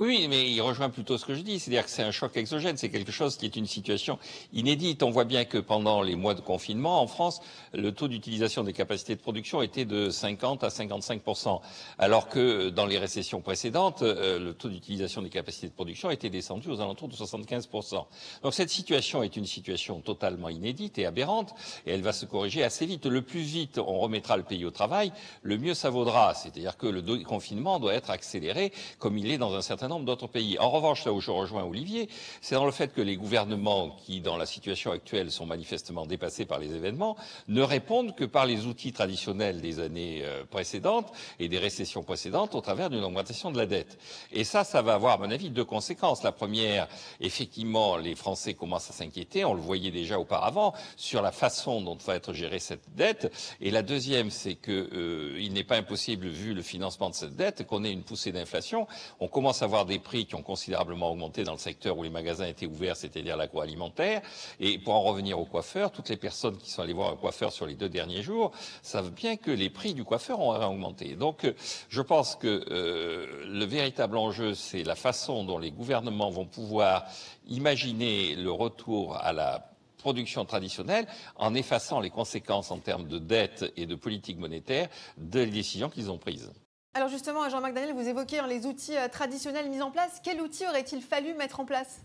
Oui, 0.00 0.26
mais 0.28 0.50
il 0.50 0.60
rejoint 0.60 0.90
plutôt 0.90 1.16
ce 1.18 1.24
que 1.24 1.34
je 1.34 1.42
dis, 1.42 1.60
c'est-à-dire 1.60 1.84
que 1.84 1.90
c'est 1.90 2.02
un 2.02 2.10
choc 2.10 2.36
exogène, 2.36 2.76
c'est 2.76 2.88
quelque 2.88 3.12
chose 3.12 3.36
qui 3.36 3.46
est 3.46 3.54
une 3.54 3.66
situation 3.66 4.18
inédite. 4.52 5.04
On 5.04 5.10
voit 5.10 5.24
bien 5.24 5.44
que 5.44 5.58
pendant 5.58 6.02
les 6.02 6.16
mois 6.16 6.34
de 6.34 6.40
confinement, 6.40 7.00
en 7.00 7.06
France, 7.06 7.40
le 7.72 7.92
taux 7.92 8.08
d'utilisation 8.08 8.64
des 8.64 8.72
capacités 8.72 9.14
de 9.14 9.20
production 9.20 9.62
était 9.62 9.84
de 9.84 10.10
50 10.10 10.64
à 10.64 10.68
55% 10.68 11.60
alors 11.98 12.28
que 12.28 12.70
dans 12.70 12.86
les 12.86 12.98
récessions 12.98 13.40
précédentes, 13.40 14.02
euh, 14.02 14.40
le 14.40 14.52
taux 14.52 14.68
d'utilisation 14.68 15.22
des 15.22 15.30
capacités 15.30 15.68
de 15.68 15.72
production 15.72 16.10
était 16.10 16.28
descendu 16.28 16.70
aux 16.70 16.80
alentours 16.80 17.06
de 17.06 17.14
75% 17.14 18.04
Donc 18.42 18.52
cette 18.52 18.70
situation 18.70 19.22
est 19.22 19.36
une 19.36 19.46
situation 19.46 20.00
totalement 20.00 20.48
inédite 20.48 20.98
et 20.98 21.06
aberrante, 21.06 21.54
et 21.86 21.92
elle 21.92 22.02
va 22.02 22.12
se 22.12 22.26
corriger 22.26 22.64
assez 22.64 22.84
vite. 22.84 23.06
Le 23.06 23.22
plus 23.22 23.42
vite 23.42 23.78
on 23.78 24.00
remettra 24.00 24.36
le 24.36 24.42
pays 24.42 24.64
au 24.64 24.72
travail, 24.72 25.12
le 25.42 25.56
mieux 25.56 25.74
ça 25.74 25.90
vaudra. 25.90 26.34
C'est-à-dire 26.34 26.76
que 26.76 26.88
le 26.88 27.00
confinement 27.22 27.78
doit 27.78 27.94
être 27.94 28.10
accéléré, 28.10 28.72
comme 28.98 29.16
il 29.18 29.30
est 29.30 29.38
dans 29.38 29.54
un 29.54 29.62
certain 29.62 29.83
nombre 29.88 30.04
d'autres 30.04 30.26
pays. 30.26 30.58
En 30.58 30.70
revanche, 30.70 31.04
là 31.04 31.12
où 31.12 31.20
je 31.20 31.30
rejoins 31.30 31.64
Olivier, 31.64 32.08
c'est 32.40 32.54
dans 32.54 32.64
le 32.64 32.72
fait 32.72 32.94
que 32.94 33.00
les 33.00 33.16
gouvernements 33.16 33.96
qui, 34.04 34.20
dans 34.20 34.36
la 34.36 34.46
situation 34.46 34.92
actuelle, 34.92 35.30
sont 35.30 35.46
manifestement 35.46 36.06
dépassés 36.06 36.44
par 36.44 36.58
les 36.58 36.74
événements, 36.74 37.16
ne 37.48 37.62
répondent 37.62 38.14
que 38.14 38.24
par 38.24 38.46
les 38.46 38.66
outils 38.66 38.92
traditionnels 38.92 39.60
des 39.60 39.80
années 39.80 40.22
euh, 40.22 40.44
précédentes 40.44 41.12
et 41.38 41.48
des 41.48 41.58
récessions 41.58 42.02
précédentes 42.02 42.54
au 42.54 42.60
travers 42.60 42.90
d'une 42.90 43.02
augmentation 43.02 43.50
de 43.50 43.58
la 43.58 43.66
dette. 43.66 43.98
Et 44.32 44.44
ça, 44.44 44.64
ça 44.64 44.82
va 44.82 44.94
avoir, 44.94 45.14
à 45.14 45.18
mon 45.18 45.30
avis, 45.30 45.50
deux 45.50 45.64
conséquences. 45.64 46.22
La 46.22 46.32
première, 46.32 46.88
effectivement, 47.20 47.96
les 47.96 48.14
Français 48.14 48.54
commencent 48.54 48.90
à 48.90 48.92
s'inquiéter, 48.92 49.44
on 49.44 49.54
le 49.54 49.60
voyait 49.60 49.90
déjà 49.90 50.18
auparavant, 50.18 50.74
sur 50.96 51.22
la 51.22 51.32
façon 51.32 51.80
dont 51.80 51.96
va 52.04 52.16
être 52.16 52.32
gérée 52.32 52.58
cette 52.58 52.94
dette. 52.94 53.32
Et 53.60 53.70
la 53.70 53.82
deuxième, 53.82 54.30
c'est 54.30 54.54
qu'il 54.54 54.88
euh, 54.92 55.48
n'est 55.50 55.64
pas 55.64 55.76
impossible, 55.76 56.28
vu 56.28 56.54
le 56.54 56.62
financement 56.62 57.10
de 57.10 57.14
cette 57.14 57.36
dette, 57.36 57.66
qu'on 57.66 57.84
ait 57.84 57.92
une 57.92 58.02
poussée 58.02 58.32
d'inflation. 58.32 58.86
On 59.20 59.28
commence 59.28 59.62
à 59.62 59.66
des 59.82 59.98
prix 59.98 60.26
qui 60.26 60.36
ont 60.36 60.42
considérablement 60.42 61.10
augmenté 61.10 61.42
dans 61.42 61.52
le 61.52 61.58
secteur 61.58 61.98
où 61.98 62.04
les 62.04 62.10
magasins 62.10 62.46
étaient 62.46 62.66
ouverts, 62.66 62.96
c'est-à-dire 62.96 63.36
l'agroalimentaire. 63.36 64.22
Et 64.60 64.78
pour 64.78 64.94
en 64.94 65.02
revenir 65.02 65.40
au 65.40 65.44
coiffeur, 65.44 65.90
toutes 65.90 66.08
les 66.08 66.16
personnes 66.16 66.56
qui 66.56 66.70
sont 66.70 66.82
allées 66.82 66.92
voir 66.92 67.10
un 67.10 67.16
coiffeur 67.16 67.52
sur 67.52 67.66
les 67.66 67.74
deux 67.74 67.88
derniers 67.88 68.22
jours 68.22 68.52
savent 68.82 69.10
bien 69.10 69.36
que 69.36 69.50
les 69.50 69.70
prix 69.70 69.94
du 69.94 70.04
coiffeur 70.04 70.38
ont 70.38 70.54
augmenté. 70.54 71.16
Donc, 71.16 71.52
je 71.88 72.00
pense 72.00 72.36
que 72.36 72.64
euh, 72.70 73.44
le 73.48 73.64
véritable 73.64 74.16
enjeu, 74.16 74.54
c'est 74.54 74.84
la 74.84 74.94
façon 74.94 75.42
dont 75.42 75.58
les 75.58 75.72
gouvernements 75.72 76.30
vont 76.30 76.46
pouvoir 76.46 77.04
imaginer 77.48 78.36
le 78.36 78.52
retour 78.52 79.16
à 79.16 79.32
la 79.32 79.70
production 79.98 80.44
traditionnelle 80.44 81.06
en 81.36 81.54
effaçant 81.54 81.98
les 81.98 82.10
conséquences 82.10 82.70
en 82.70 82.78
termes 82.78 83.08
de 83.08 83.18
dette 83.18 83.72
et 83.78 83.86
de 83.86 83.94
politique 83.94 84.38
monétaire 84.38 84.88
des 85.16 85.46
décisions 85.46 85.88
qu'ils 85.88 86.10
ont 86.10 86.18
prises. 86.18 86.52
Alors 86.96 87.08
justement, 87.08 87.48
Jean-Marc 87.48 87.74
Daniel, 87.74 87.92
vous 87.92 88.08
évoquez 88.08 88.38
hein, 88.38 88.46
les 88.46 88.66
outils 88.66 88.96
euh, 88.96 89.08
traditionnels 89.08 89.68
mis 89.68 89.82
en 89.82 89.90
place. 89.90 90.20
Quel 90.22 90.40
outil 90.40 90.64
aurait-il 90.64 91.02
fallu 91.02 91.34
mettre 91.34 91.58
en 91.58 91.64
place? 91.64 92.00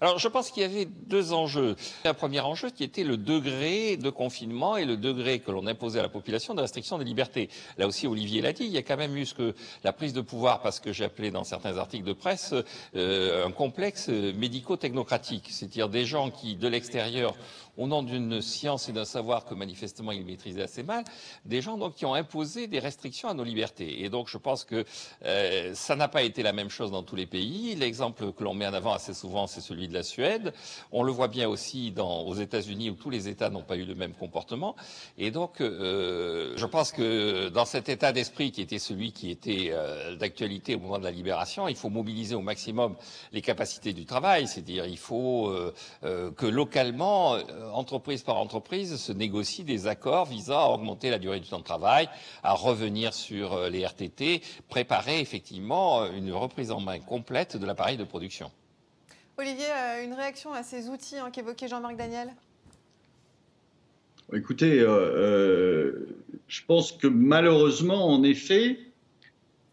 Alors, 0.00 0.18
je 0.18 0.28
pense 0.28 0.50
qu'il 0.50 0.62
y 0.62 0.66
avait 0.66 0.84
deux 0.84 1.32
enjeux. 1.32 1.74
Un 2.04 2.12
premier 2.12 2.40
enjeu 2.40 2.68
qui 2.68 2.84
était 2.84 3.02
le 3.02 3.16
degré 3.16 3.96
de 3.96 4.10
confinement 4.10 4.76
et 4.76 4.84
le 4.84 4.96
degré 4.96 5.38
que 5.38 5.50
l'on 5.50 5.66
imposait 5.66 6.00
à 6.00 6.02
la 6.02 6.10
population 6.10 6.54
de 6.54 6.60
restriction 6.60 6.98
des 6.98 7.04
libertés. 7.04 7.48
Là 7.78 7.86
aussi, 7.86 8.06
Olivier 8.06 8.42
l'a 8.42 8.52
dit, 8.52 8.64
il 8.64 8.70
y 8.70 8.76
a 8.76 8.82
quand 8.82 8.98
même 8.98 9.16
eu 9.16 9.24
ce 9.24 9.34
que 9.34 9.54
la 9.84 9.94
prise 9.94 10.12
de 10.12 10.20
pouvoir, 10.20 10.60
parce 10.60 10.80
que 10.80 11.02
appelé 11.02 11.30
dans 11.30 11.44
certains 11.44 11.78
articles 11.78 12.04
de 12.04 12.12
presse, 12.12 12.54
euh, 12.94 13.46
un 13.46 13.50
complexe 13.50 14.08
médico-technocratique. 14.08 15.48
C'est-à-dire 15.50 15.88
des 15.88 16.04
gens 16.04 16.30
qui, 16.30 16.56
de 16.56 16.68
l'extérieur, 16.68 17.34
au 17.76 17.86
nom 17.86 18.02
d'une 18.02 18.40
science 18.40 18.88
et 18.88 18.92
d'un 18.92 19.04
savoir 19.04 19.44
que 19.44 19.54
manifestement 19.54 20.12
ils 20.12 20.24
maîtrisaient 20.24 20.62
assez 20.62 20.82
mal, 20.82 21.04
des 21.44 21.60
gens 21.60 21.76
donc 21.76 21.94
qui 21.94 22.06
ont 22.06 22.14
imposé 22.14 22.66
des 22.66 22.78
restrictions 22.78 23.28
à 23.28 23.34
nos 23.34 23.44
libertés. 23.44 24.02
Et 24.02 24.08
donc 24.08 24.28
je 24.28 24.38
pense 24.38 24.64
que 24.64 24.84
euh, 25.24 25.74
ça 25.74 25.96
n'a 25.96 26.08
pas 26.08 26.22
été 26.22 26.42
la 26.42 26.52
même 26.52 26.70
chose 26.70 26.90
dans 26.90 27.02
tous 27.02 27.16
les 27.16 27.26
pays. 27.26 27.74
L'exemple 27.74 28.32
que 28.32 28.44
l'on 28.44 28.54
met 28.54 28.66
en 28.66 28.74
avant 28.74 28.92
assez 28.92 29.14
souvent, 29.14 29.46
c'est 29.46 29.60
celui 29.60 29.88
de 29.88 29.94
la 29.94 30.02
Suède. 30.02 30.52
On 30.92 31.02
le 31.02 31.12
voit 31.12 31.28
bien 31.28 31.48
aussi 31.48 31.90
dans, 31.90 32.22
aux 32.22 32.34
États-Unis 32.34 32.90
où 32.90 32.94
tous 32.94 33.10
les 33.10 33.28
États 33.28 33.50
n'ont 33.50 33.62
pas 33.62 33.76
eu 33.76 33.84
le 33.84 33.94
même 33.94 34.14
comportement. 34.14 34.76
Et 35.18 35.30
donc 35.30 35.60
euh, 35.60 36.54
je 36.56 36.66
pense 36.66 36.92
que 36.92 37.48
dans 37.48 37.64
cet 37.64 37.88
état 37.88 38.12
d'esprit 38.12 38.52
qui 38.52 38.62
était 38.62 38.78
celui 38.78 39.12
qui 39.12 39.30
était 39.30 39.70
euh, 39.70 40.16
d'actualité 40.16 40.74
au 40.74 40.80
moment 40.80 40.98
de 40.98 41.04
la 41.04 41.10
libération, 41.10 41.68
il 41.68 41.76
faut 41.76 41.90
mobiliser 41.90 42.34
au 42.34 42.40
maximum 42.40 42.96
les 43.32 43.42
capacités 43.42 43.92
du 43.92 44.04
travail, 44.04 44.46
c'est-à-dire 44.46 44.86
il 44.86 44.98
faut 44.98 45.52
que 46.02 46.46
localement 46.46 47.34
euh, 47.34 47.65
entreprise 47.72 48.22
par 48.22 48.36
entreprise, 48.36 48.96
se 48.96 49.12
négocient 49.12 49.64
des 49.64 49.86
accords 49.86 50.26
visant 50.26 50.58
à 50.58 50.74
augmenter 50.74 51.10
la 51.10 51.18
durée 51.18 51.40
du 51.40 51.48
temps 51.48 51.58
de 51.58 51.64
travail, 51.64 52.08
à 52.42 52.52
revenir 52.52 53.14
sur 53.14 53.52
euh, 53.52 53.68
les 53.68 53.84
RTT, 53.84 54.42
préparer 54.68 55.20
effectivement 55.20 56.02
euh, 56.02 56.10
une 56.16 56.32
reprise 56.32 56.70
en 56.70 56.80
main 56.80 56.98
complète 56.98 57.56
de 57.56 57.66
l'appareil 57.66 57.96
de 57.96 58.04
production. 58.04 58.50
Olivier, 59.38 59.66
une 60.04 60.14
réaction 60.14 60.52
à 60.52 60.62
ces 60.62 60.88
outils 60.88 61.18
hein, 61.18 61.30
qu'évoquait 61.30 61.68
Jean-Marc 61.68 61.96
Daniel? 61.96 62.34
Écoutez, 64.32 64.80
je 64.80 66.62
pense 66.66 66.90
que 66.90 67.06
malheureusement, 67.06 68.08
en 68.08 68.22
effet, 68.24 68.80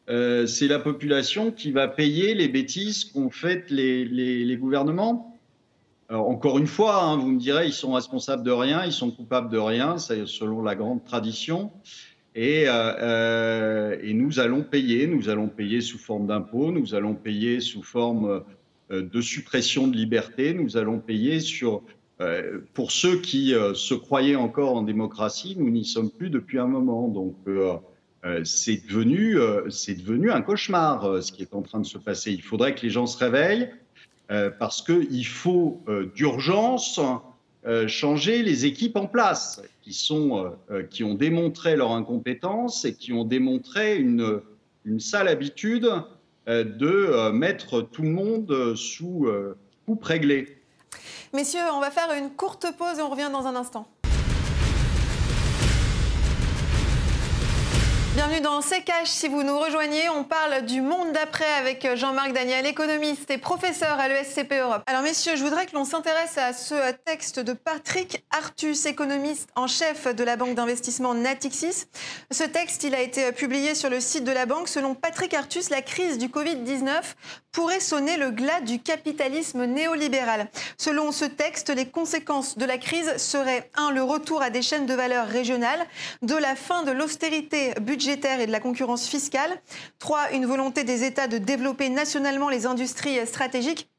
c'est 0.08 0.68
la 0.68 0.80
population 0.80 1.52
qui 1.52 1.72
va 1.72 1.88
payer 1.88 2.36
les 2.36 2.50
bêtises 2.50 3.06
qu'ont 3.06 3.32
faites 3.32 3.72
les 3.72 4.58
gouvernements 4.60 5.33
encore 6.20 6.58
une 6.58 6.68
fois, 6.68 7.04
hein, 7.04 7.18
vous 7.18 7.28
me 7.28 7.40
direz, 7.40 7.68
ils 7.68 7.74
sont 7.74 7.94
responsables 7.94 8.44
de 8.44 8.52
rien, 8.52 8.86
ils 8.86 8.92
sont 8.92 9.12
coupables 9.12 9.50
de 9.50 9.58
rien, 9.58 9.98
selon 9.98 10.62
la 10.62 10.76
grande 10.76 11.04
tradition. 11.04 11.72
Et, 12.36 12.68
euh, 12.68 12.72
euh, 12.74 13.98
et, 14.02 14.14
nous 14.14 14.40
allons 14.40 14.64
payer, 14.64 15.08
nous 15.08 15.30
allons 15.30 15.48
payer 15.48 15.82
sous 15.82 16.00
forme 16.00 16.28
d'impôts, 16.28 16.72
nous 16.72 16.96
allons 16.96 17.14
payer 17.14 17.60
sous 17.60 17.84
forme 17.84 18.44
euh, 18.92 19.04
de 19.04 19.22
suppression 19.22 19.88
de 19.88 19.96
liberté, 19.96 20.54
nous 20.54 20.78
allons 20.78 21.00
payer 21.00 21.40
sur, 21.40 21.84
pour 22.74 22.92
ceux 22.92 23.20
qui 23.20 23.54
se 23.74 23.94
croyaient 23.94 24.36
encore 24.36 24.78
en 24.78 24.82
démocratie, 24.82 25.56
nous 25.58 25.70
n'y 25.70 25.84
sommes 25.84 26.10
plus 26.10 26.30
depuis 26.30 26.58
un 26.58 26.68
moment. 26.68 27.10
Donc 27.10 27.36
c'est 28.46 28.88
devenu 28.88 30.32
un 30.32 30.42
cauchemar 30.42 31.22
ce 31.22 31.32
qui 31.34 31.42
est 31.42 31.54
en 31.54 31.64
train 31.64 31.82
de 31.82 31.86
se 31.86 31.98
passer. 31.98 32.32
Il 32.32 32.42
faudrait 32.42 32.76
que 32.76 32.82
les 32.84 32.92
gens 32.92 33.08
se 33.08 33.18
réveillent 33.18 33.70
euh, 34.34 34.50
parce 34.50 34.82
qu'il 34.82 35.28
faut 35.28 35.84
euh, 35.88 36.12
d'urgence 36.16 37.00
euh, 37.68 37.88
changer 37.88 38.42
les 38.42 38.66
équipes 38.66 38.98
en 38.98 39.06
place 39.06 39.62
qui, 39.84 39.94
sont, 39.94 40.52
qui 40.90 41.04
ont 41.04 41.14
démontré 41.14 41.76
leur 41.76 41.92
incompétence 41.92 42.84
et 42.84 42.96
qui 42.96 43.14
ont 43.14 43.26
démontré 43.26 43.98
une, 43.98 44.42
une 44.86 45.00
sale 45.00 45.28
habitude 45.28 45.88
de 46.48 47.32
mettre 47.32 47.82
tout 47.82 48.02
le 48.02 48.10
monde 48.10 48.76
sous 48.76 49.28
coupe 49.86 50.04
réglée. 50.04 50.58
Messieurs, 51.34 51.60
on 51.74 51.82
va 51.82 51.92
faire 51.92 52.12
une 52.18 52.32
courte 52.32 52.66
pause 52.78 53.00
et 53.00 53.02
on 53.02 53.10
revient 53.10 53.30
dans 53.32 53.46
un 53.46 53.56
instant. 53.56 53.88
Bienvenue 58.16 58.42
dans 58.42 58.62
C'est 58.62 58.84
Cash. 58.84 59.10
Si 59.10 59.28
vous 59.28 59.42
nous 59.42 59.58
rejoignez, 59.58 60.08
on 60.10 60.24
parle 60.24 60.66
du 60.68 60.82
monde 60.82 61.14
d'après 61.14 61.52
avec 61.58 61.96
Jean-Marc 61.96 62.32
Daniel, 62.32 62.68
économiste 62.68 63.32
et 63.32 63.40
professeur 63.40 64.00
à 64.00 64.08
l'ESCP 64.08 64.54
Europe. 64.62 64.84
Alors 64.86 65.02
messieurs, 65.02 65.36
je 65.36 65.44
voudrais 65.44 65.66
que 65.66 65.74
l'on 65.74 65.84
s'intéresse 65.84 66.38
à 66.38 66.54
ce 66.54 66.76
texte 67.06 67.40
de 67.40 67.54
Patrick 67.54 68.24
Artus, 68.30 68.86
économiste 68.86 69.50
en 69.56 69.66
chef 69.66 70.06
de 70.14 70.24
la 70.24 70.36
banque 70.36 70.54
d'investissement 70.54 71.16
Natixis. 71.16 71.88
Ce 72.30 72.44
texte, 72.44 72.84
il 72.84 72.94
a 72.94 73.02
été 73.02 73.32
publié 73.32 73.74
sur 73.74 73.90
le 73.90 74.00
site 74.00 74.26
de 74.26 74.32
la 74.32 74.46
banque. 74.46 74.68
Selon 74.68 74.94
Patrick 74.94 75.34
Artus, 75.34 75.72
la 75.72 75.82
crise 75.82 76.20
du 76.20 76.28
Covid-19 76.28 77.02
pourrait 77.52 77.80
sonner 77.80 78.18
le 78.18 78.30
glas 78.30 78.62
du 78.62 78.80
capitalisme 78.80 79.66
néolibéral. 79.66 80.50
Selon 80.78 81.12
ce 81.12 81.26
texte, 81.26 81.72
les 81.72 81.88
conséquences 81.88 82.60
de 82.60 82.66
la 82.66 82.78
crise 82.78 83.18
seraient 83.18 83.72
1. 83.76 83.90
le 83.90 84.04
retour 84.04 84.44
à 84.44 84.52
des 84.52 84.62
chaînes 84.62 84.86
de 84.86 84.94
valeur 84.94 85.28
régionales, 85.28 85.84
de 86.22 86.36
la 86.36 86.56
fin 86.56 86.84
de 86.84 86.92
l'austérité 86.92 87.74
budgétaire 87.82 88.03
budgétaire 88.04 88.42
et 88.42 88.48
de 88.48 88.52
la 88.52 88.60
concurrence 88.60 89.08
fiscale. 89.08 89.62
Trois, 89.98 90.32
une 90.34 90.46
volonté 90.46 90.84
des 90.84 91.06
États 91.06 91.28
de 91.28 91.38
développer 91.38 91.88
nationalement 91.88 92.50
les 92.50 92.66
industries 92.66 93.26
stratégiques. 93.26 93.90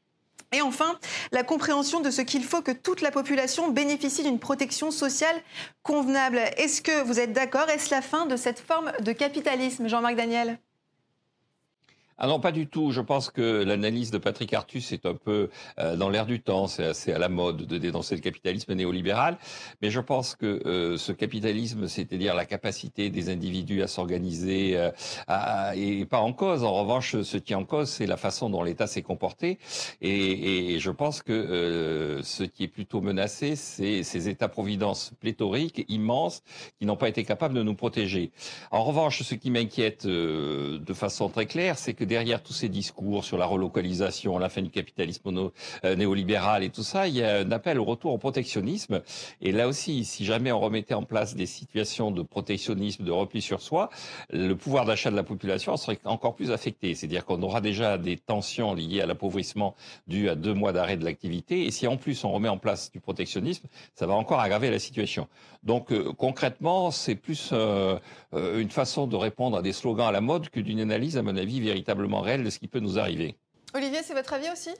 Et 0.51 0.61
enfin, 0.61 0.99
la 1.31 1.41
compréhension 1.41 2.01
de 2.01 2.11
ce 2.11 2.21
qu'il 2.21 2.43
faut 2.43 2.61
que 2.61 2.71
toute 2.71 3.01
la 3.01 3.09
population 3.09 3.69
bénéficie 3.69 4.21
d'une 4.21 4.37
protection 4.37 4.91
sociale 4.91 5.35
convenable. 5.81 6.37
Est-ce 6.57 6.83
que 6.83 7.01
vous 7.01 7.19
êtes 7.19 7.33
d'accord? 7.33 7.67
Est-ce 7.69 7.89
la 7.89 8.03
fin 8.03 8.27
de 8.27 8.35
cette 8.35 8.59
forme 8.59 8.91
de 8.99 9.11
capitalisme, 9.11 9.87
Jean-Marc 9.87 10.15
Daniel? 10.15 10.59
Ah 12.17 12.27
non, 12.27 12.39
pas 12.39 12.53
du 12.53 12.67
tout. 12.67 12.91
Je 12.91 13.01
pense 13.01 13.29
que 13.29 13.63
l'analyse 13.63 14.09
de 14.09 14.17
Patrick 14.17 14.53
Artus 14.53 14.93
est 14.93 15.05
un 15.05 15.15
peu 15.15 15.49
euh, 15.79 15.97
dans 15.97 16.09
l'air 16.09 16.25
du 16.25 16.41
temps. 16.41 16.67
C'est 16.67 16.85
assez 16.85 17.11
à 17.11 17.19
la 17.19 17.27
mode 17.27 17.65
de 17.65 17.77
dénoncer 17.77 18.15
le 18.15 18.21
capitalisme 18.21 18.73
néolibéral. 18.73 19.37
Mais 19.81 19.89
je 19.89 19.99
pense 19.99 20.33
que 20.35 20.45
euh, 20.65 20.97
ce 20.97 21.11
capitalisme, 21.11 21.89
c'est-à-dire 21.89 22.33
la 22.33 22.45
capacité 22.45 23.09
des 23.09 23.29
individus 23.29 23.81
à 23.81 23.87
s'organiser, 23.87 24.77
euh, 24.77 24.91
et 25.75 26.05
pas 26.05 26.19
en 26.19 26.31
cause. 26.31 26.63
En 26.63 26.73
revanche, 26.73 27.21
ce 27.21 27.35
qui 27.37 27.51
est 27.51 27.57
en 27.57 27.65
cause, 27.65 27.89
c'est 27.89 28.05
la 28.05 28.15
façon 28.15 28.49
dont 28.49 28.63
l'État 28.63 28.87
s'est 28.87 29.01
comporté. 29.01 29.59
Et, 30.01 30.75
et, 30.75 30.79
je 30.79 30.91
pense 30.91 31.21
que 31.21 32.21
ce 32.23 32.43
qui 32.43 32.63
est 32.63 32.67
plutôt 32.69 33.01
menacé, 33.01 33.57
c'est 33.57 34.03
ces 34.03 34.29
États-providence 34.29 35.11
pléthoriques, 35.19 35.83
immenses, 35.89 36.43
qui 36.79 36.85
n'ont 36.85 36.95
pas 36.95 37.09
été 37.09 37.25
capables 37.25 37.55
de 37.55 37.63
nous 37.63 37.75
protéger. 37.75 38.31
En 38.71 38.83
revanche, 38.85 39.21
ce 39.23 39.35
qui 39.35 39.51
m'inquiète 39.51 40.07
de 40.07 40.93
façon 40.93 41.27
très 41.29 41.45
claire, 41.45 41.77
c'est 41.77 41.93
que 41.93 42.04
que 42.05 42.09
derrière 42.09 42.43
tous 42.43 42.53
ces 42.53 42.69
discours 42.69 43.25
sur 43.25 43.37
la 43.37 43.45
relocalisation, 43.45 44.37
la 44.37 44.49
fin 44.49 44.61
du 44.61 44.69
capitalisme 44.69 45.51
euh, 45.83 45.95
néolibéral 45.95 46.63
et 46.63 46.69
tout 46.69 46.83
ça, 46.83 47.07
il 47.07 47.15
y 47.15 47.23
a 47.23 47.39
un 47.39 47.51
appel 47.51 47.79
au 47.79 47.83
retour 47.83 48.13
au 48.13 48.17
protectionnisme. 48.17 49.01
Et 49.41 49.51
là 49.51 49.67
aussi, 49.67 50.05
si 50.05 50.23
jamais 50.23 50.51
on 50.51 50.59
remettait 50.59 50.93
en 50.93 51.03
place 51.03 51.35
des 51.35 51.45
situations 51.45 52.11
de 52.11 52.21
protectionnisme, 52.21 53.03
de 53.03 53.11
repli 53.11 53.41
sur 53.41 53.61
soi, 53.61 53.89
le 54.29 54.53
pouvoir 54.53 54.85
d'achat 54.85 55.09
de 55.09 55.15
la 55.15 55.23
population 55.23 55.75
serait 55.77 55.99
encore 56.05 56.35
plus 56.35 56.51
affecté. 56.51 56.93
C'est-à-dire 56.95 57.25
qu'on 57.25 57.41
aura 57.41 57.61
déjà 57.61 57.97
des 57.97 58.17
tensions 58.17 58.73
liées 58.73 59.01
à 59.01 59.05
l'appauvrissement 59.05 59.75
dû 60.07 60.29
à 60.29 60.35
deux 60.35 60.53
mois 60.53 60.73
d'arrêt 60.73 60.97
de 60.97 61.05
l'activité. 61.05 61.65
Et 61.65 61.71
si 61.71 61.87
en 61.87 61.97
plus 61.97 62.23
on 62.23 62.31
remet 62.31 62.49
en 62.49 62.57
place 62.57 62.91
du 62.91 62.99
protectionnisme, 62.99 63.67
ça 63.95 64.05
va 64.05 64.13
encore 64.13 64.39
aggraver 64.39 64.69
la 64.69 64.79
situation. 64.79 65.27
Donc 65.63 65.91
euh, 65.91 66.11
concrètement, 66.15 66.91
c'est 66.91 67.15
plus 67.15 67.49
euh, 67.51 67.97
une 68.33 68.69
façon 68.69 69.07
de 69.07 69.15
répondre 69.15 69.57
à 69.57 69.61
des 69.61 69.73
slogans 69.73 70.07
à 70.07 70.11
la 70.11 70.21
mode 70.21 70.49
que 70.49 70.59
d'une 70.59 70.79
analyse, 70.79 71.17
à 71.17 71.23
mon 71.23 71.35
avis, 71.35 71.59
véritablement 71.95 72.21
réelle 72.21 72.43
de 72.43 72.49
ce 72.49 72.59
qui 72.59 72.67
peut 72.67 72.79
nous 72.79 72.99
arriver. 72.99 73.35
Olivier, 73.73 74.03
c'est 74.03 74.13
votre 74.13 74.33
avis 74.33 74.49
aussi? 74.51 74.71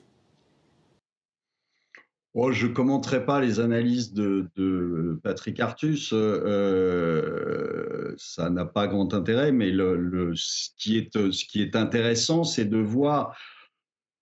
Oh, 2.34 2.52
je 2.52 2.66
ne 2.66 2.74
commenterai 2.74 3.24
pas 3.24 3.40
les 3.40 3.60
analyses 3.60 4.12
de, 4.12 5.18
Patrick 5.22 5.58
Artus, 5.58 6.10
euh, 6.12 8.14
ça 8.18 8.50
n'a 8.50 8.66
pas 8.66 8.88
grand 8.88 9.14
intérêt, 9.14 9.52
mais 9.52 9.70
le, 9.70 10.34
ce, 10.34 10.68
qui 10.76 10.98
est, 10.98 11.14
ce 11.14 11.44
qui 11.46 11.62
est 11.62 11.74
intéressant, 11.74 12.44
c'est 12.44 12.66
de 12.66 12.76
voir. 12.76 13.38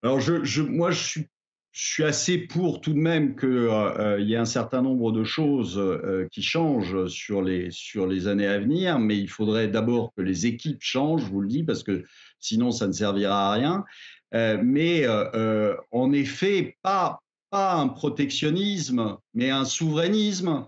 Alors, 0.05 0.21
je, 0.21 0.63
moi, 0.63 0.93
je 0.93 1.03
suis, 1.03 1.29
je 1.75 1.93
suis, 1.93 2.04
assez 2.04 2.38
pour 2.38 2.81
tout 2.81 2.95
de 2.95 2.99
même 2.99 3.37
qu'il 3.37 3.49
euh, 3.49 4.19
y 4.21 4.33
ait 4.33 4.38
un 4.38 4.47
certain 4.47 4.81
nombre 4.81 5.12
de 5.12 5.25
choses 5.25 5.76
euh, 5.78 6.26
qui 6.31 6.43
changent 6.43 7.09
sur 7.09 7.43
les, 7.43 7.71
sur 7.71 8.07
les 8.07 8.26
années 8.26 8.47
à 8.47 8.59
venir, 8.59 8.99
mais 8.99 9.19
il 9.19 9.28
faudrait 9.28 9.69
d'abord 9.69 10.12
que 10.16 10.23
les 10.23 10.47
équipes 10.47 10.81
changent, 10.81 11.25
je 11.25 11.31
vous 11.31 11.40
le 11.43 11.49
dis, 11.49 11.64
parce 11.64 11.83
que 11.83 12.04
sinon, 12.38 12.71
ça 12.71 12.87
ne 12.87 12.93
servira 12.93 13.50
à 13.50 13.52
rien. 13.52 13.85
mais 14.33 15.07
en 15.90 16.12
effet, 16.12 16.76
pas, 16.83 17.21
un 17.52 17.88
protectionnisme, 17.88 19.16
mais 19.33 19.50
un 19.50 19.64
souverainisme. 19.64 20.66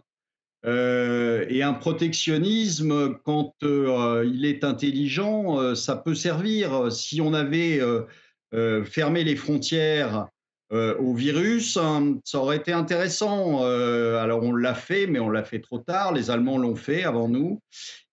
Euh, 0.65 1.47
et 1.49 1.63
un 1.63 1.75
protectionnisme, 1.75 3.15
quand 3.25 3.55
euh, 3.63 4.29
il 4.33 4.45
est 4.45 4.65
intelligent, 4.65 5.61
euh, 5.61 5.75
ça 5.77 5.95
peut 5.95 6.15
servir. 6.15 6.91
Si 6.91 7.21
on 7.21 7.35
avait 7.35 7.81
fermé 8.85 9.23
les 9.23 9.37
frontières 9.37 10.29
au 10.71 11.15
virus, 11.15 11.77
hein, 11.77 12.19
ça 12.25 12.39
aurait 12.39 12.57
été 12.57 12.73
intéressant. 12.73 13.65
alors 13.65 14.43
on 14.43 14.53
l'a 14.53 14.75
fait, 14.75 15.07
mais 15.07 15.21
on 15.21 15.31
l'a 15.31 15.45
fait 15.45 15.61
trop 15.61 15.79
tard. 15.79 16.13
Les 16.13 16.31
Allemands 16.31 16.59
l'ont 16.59 16.77
fait 16.77 17.05
avant 17.05 17.29
nous. 17.29 17.61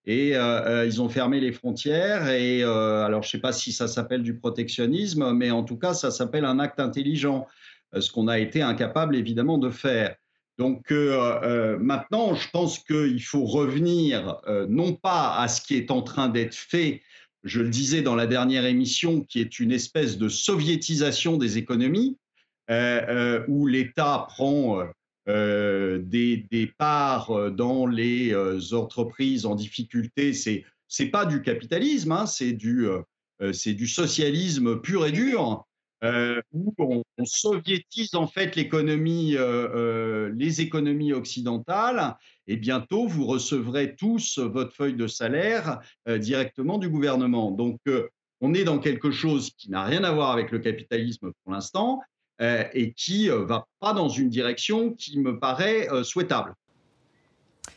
Et 0.05 0.33
ils 0.33 1.01
ont 1.01 1.09
fermé 1.09 1.39
les 1.39 1.51
frontières. 1.51 2.29
Et 2.29 2.63
alors, 2.63 3.23
je 3.23 3.27
ne 3.27 3.31
sais 3.31 3.39
pas 3.39 3.53
si 3.53 3.71
ça 3.71 3.87
s'appelle 3.87 4.21
du 4.21 4.37
protectionnisme, 4.37 5.33
mais 5.33 5.49
en 5.49 5.63
tout 5.63 5.77
cas, 5.77 5.93
ça 5.95 6.11
s'appelle 6.11 6.45
un 6.45 6.59
acte 6.59 6.79
intelligent. 6.79 7.47
Euh, 7.95 8.01
ce 8.01 8.11
qu'on 8.11 8.27
a 8.27 8.39
été 8.39 8.61
incapable 8.61 9.15
évidemment 9.15 9.57
de 9.57 9.69
faire. 9.69 10.15
Donc 10.57 10.91
euh, 10.91 11.39
euh, 11.43 11.77
maintenant, 11.79 12.35
je 12.35 12.49
pense 12.51 12.79
qu'il 12.79 13.23
faut 13.23 13.45
revenir 13.45 14.37
non 14.69 14.93
pas 14.93 15.37
à 15.37 15.47
ce 15.47 15.61
qui 15.61 15.75
est 15.75 15.91
en 15.91 16.01
train 16.01 16.29
d'être 16.29 16.55
fait, 16.55 17.01
je 17.43 17.61
le 17.61 17.69
disais 17.69 18.01
dans 18.01 18.15
la 18.15 18.27
dernière 18.27 18.65
émission, 18.65 19.21
qui 19.21 19.41
est 19.41 19.59
une 19.59 19.71
espèce 19.71 20.17
de 20.17 20.29
soviétisation 20.29 21.37
des 21.37 21.57
économies, 21.57 22.17
où 22.69 23.67
l'État 23.67 24.27
prend 24.29 24.83
des, 25.27 26.47
des, 26.51 26.67
parts 26.77 27.51
dans 27.51 27.85
les 27.85 28.33
entreprises 28.73 29.45
en 29.45 29.55
difficulté. 29.55 30.33
C'est 30.33 30.63
c'est 30.87 31.07
pas 31.07 31.25
du 31.25 31.41
capitalisme, 31.41 32.11
hein, 32.11 32.25
c'est 32.25 32.53
du 32.53 32.87
du 33.39 33.87
socialisme 33.87 34.79
pur 34.79 35.05
et 35.05 35.11
dur. 35.11 35.65
Euh, 36.03 36.41
où 36.51 36.73
on, 36.79 37.01
soviétise 37.23 38.13
en 38.15 38.27
fait 38.27 38.57
l'économie, 38.57 39.37
euh, 39.37 39.69
euh, 39.73 40.33
les 40.35 40.59
économies 40.59 41.13
occidentales, 41.13 42.17
et 42.45 42.57
bientôt 42.57 43.07
vous 43.07 43.25
recevrez 43.25 43.95
tous 43.95 44.37
votre 44.37 44.73
feuille 44.73 44.95
de 44.95 45.07
salaire 45.07 45.79
directement 46.05 46.77
du 46.77 46.89
gouvernement. 46.89 47.51
Donc 47.51 47.79
on 48.41 48.53
est 48.53 48.65
dans 48.65 48.79
quelque 48.79 49.11
chose 49.11 49.51
qui 49.57 49.71
n'a 49.71 49.85
rien 49.85 50.03
à 50.03 50.11
voir 50.11 50.31
avec 50.31 50.51
le 50.51 50.59
capitalisme 50.59 51.31
pour 51.41 51.53
l'instant 51.53 52.01
et 52.73 52.93
qui 52.93 53.29
va 53.29 53.67
pas 53.79 53.93
dans 53.93 54.09
une 54.09 54.29
direction 54.29 54.91
qui 54.91 55.19
me 55.19 55.39
paraît 55.39 55.87
souhaitable. 56.03 56.55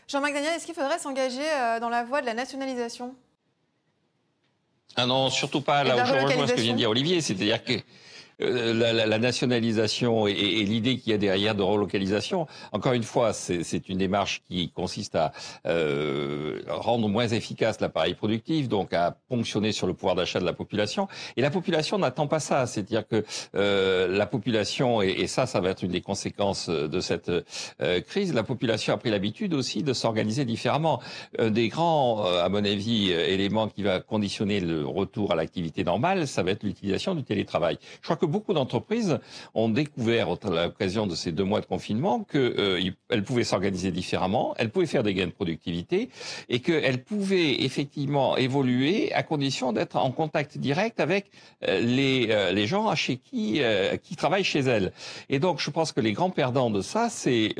Jean-Marc 0.09 0.35
Daniel, 0.35 0.55
est-ce 0.55 0.67
qu'il 0.67 0.75
faudrait 0.75 0.99
s'engager 0.99 1.79
dans 1.81 1.89
la 1.89 2.05
voie 2.05 2.21
de 2.21 2.27
la 2.27 2.35
nationalisation? 2.35 3.15
Ah 4.97 5.07
non, 5.07 5.31
surtout 5.31 5.61
pas. 5.61 5.85
Là 5.85 6.03
où 6.03 6.07
je 6.07 6.13
rejoins 6.13 6.47
ce 6.47 6.55
que 6.55 6.61
vient 6.61 6.73
de 6.73 6.79
dire 6.79 6.91
Olivier, 6.91 7.21
c'est-à-dire 7.21 7.63
que 7.63 7.75
euh, 8.43 8.75
la, 8.75 8.93
la, 8.93 9.07
la, 9.07 9.19
nationalisation 9.19 10.27
et, 10.27 10.33
et 10.33 10.65
l'idée 10.65 10.99
qu'il 10.99 11.13
y 11.13 11.15
a 11.15 11.19
derrière 11.19 11.55
de 11.55 11.63
relocalisation, 11.63 12.47
encore 12.73 12.93
une 12.93 13.03
fois, 13.03 13.33
c'est 13.33 13.89
une 13.89 13.99
démarche 13.99 14.43
qui 14.49 14.71
consiste 14.71 15.15
à 15.15 15.33
euh, 15.67 16.61
rendre 16.69 17.09
moins 17.09 17.29
efficace 17.29 17.81
l'appareil 17.81 18.15
productif, 18.15 18.69
donc 18.69 18.93
à 18.93 19.17
ponctionner 19.29 19.73
sur 19.73 19.87
le 19.87 19.95
pouvoir 19.95 20.15
d'achat 20.15 20.41
de 20.41 20.45
la 20.45 20.53
population. 20.53 21.09
Et 21.37 21.43
la 21.43 21.51
population 21.51 21.99
n'attend 21.99 22.27
pas 22.27 22.41
ça, 22.41 22.67
c'est-à-dire 22.67 23.07
que 23.07 23.25
euh, 23.55 24.09
la 24.09 24.27
population, 24.27 25.03
et, 25.03 25.09
et, 25.09 25.27
ça, 25.27 25.47
ça 25.47 25.61
va 25.61 25.71
être 25.71 25.83
une 25.83 25.93
des 25.93 26.01
conséquences 26.01 26.69
de 26.69 27.01
cette 27.01 27.31
euh, 27.31 28.01
crise, 28.01 28.35
la 28.35 28.43
population 28.43 28.95
a 28.95 28.97
pris 28.97 29.11
l'habitude 29.11 29.55
aussi 29.55 29.83
de 29.83 29.93
s'organiser 29.93 30.45
différemment. 30.45 31.01
Un 31.39 31.51
des 31.51 31.69
grands, 31.69 32.27
euh, 32.27 32.45
à 32.45 32.49
mon 32.49 32.65
avis, 32.65 33.11
éléments 33.11 33.69
qui 33.69 33.83
va 33.83 34.01
conditionner 34.01 34.61
le 34.61 34.87
retour 34.87 35.33
à 35.33 35.37
l'activité 35.37 35.85
normale, 35.85 36.27
ça 36.27 36.43
va 36.43 36.51
être 36.51 36.63
l'utilisation 36.63 37.15
du 37.15 37.25
télétravail. 37.25 37.79
Je 38.01 38.05
crois 38.05 38.17
que 38.17 38.26
beaucoup 38.27 38.53
d'entreprises 38.53 39.19
ont 39.55 39.69
découvert 39.69 40.29
à 40.29 40.67
l'occasion 40.67 41.07
de 41.07 41.15
ces 41.15 41.33
deux 41.33 41.45
mois 41.45 41.61
de 41.61 41.67
confinement 41.67 42.25
qu'elles 42.25 42.55
euh, 42.59 43.23
pouvaient 43.25 43.45
s'organiser 43.45 43.91
différemment, 43.91 44.55
elles 44.59 44.71
pouvaient 44.71 44.87
faire 44.87 45.03
des 45.03 45.15
gains 45.15 45.27
de 45.27 45.33
productivité 45.33 46.09
et 46.49 46.61
qu'elles 46.61 47.03
pouvaient 47.03 47.63
effectivement 47.65 48.37
évoluer 48.37 49.13
à 49.13 49.23
condition 49.23 49.73
d'être 49.73 49.97
en 49.97 50.11
contact 50.11 50.59
direct 50.59 51.01
avec 51.01 51.31
euh, 51.67 51.81
les, 51.81 52.29
euh, 52.31 52.53
les 52.53 52.67
gens 52.67 52.95
chez 52.95 53.17
qui, 53.17 53.61
qui 54.03 54.17
travaillent 54.17 54.45
chez 54.45 54.61
elles. 54.61 54.93
Et 55.29 55.39
donc, 55.39 55.61
je 55.61 55.71
pense 55.71 55.93
que 55.93 56.01
les 56.01 56.13
grands 56.13 56.31
perdants 56.31 56.71
de 56.71 56.81
ça, 56.81 57.09
c'est 57.09 57.55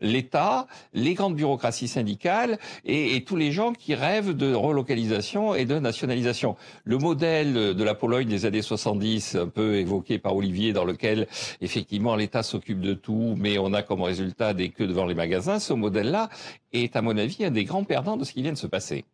l'État, 0.00 0.66
les 0.92 1.14
grandes 1.14 1.34
bureaucraties 1.34 1.88
syndicales 1.88 2.58
et, 2.84 3.24
tous 3.26 3.36
les 3.36 3.52
gens 3.52 3.72
qui 3.72 3.94
rêvent 3.94 4.34
de 4.34 4.54
relocalisation 4.54 5.54
et 5.54 5.64
de 5.64 5.78
nationalisation. 5.78 6.56
Le 6.84 6.98
modèle 6.98 7.74
de 7.74 7.84
la 7.84 7.94
Pologne 7.94 8.28
des 8.28 8.46
années 8.46 8.62
70, 8.62 9.36
un 9.36 9.48
peu 9.48 9.78
par 10.22 10.36
Olivier, 10.36 10.72
dans 10.72 10.84
lequel 10.84 11.26
effectivement 11.60 12.16
l'État 12.16 12.42
s'occupe 12.42 12.80
de 12.80 12.94
tout, 12.94 13.34
mais 13.36 13.58
on 13.58 13.72
a 13.72 13.82
comme 13.82 14.02
résultat 14.02 14.54
des 14.54 14.70
queues 14.70 14.86
devant 14.86 15.06
les 15.06 15.14
magasins, 15.14 15.58
ce 15.58 15.72
modèle-là 15.72 16.28
est 16.72 16.96
à 16.96 17.02
mon 17.02 17.16
avis 17.16 17.44
un 17.44 17.50
des 17.50 17.64
grands 17.64 17.84
perdants 17.84 18.16
de 18.16 18.24
ce 18.24 18.32
qui 18.32 18.42
vient 18.42 18.52
de 18.52 18.58
se 18.58 18.66
passer. 18.66 19.04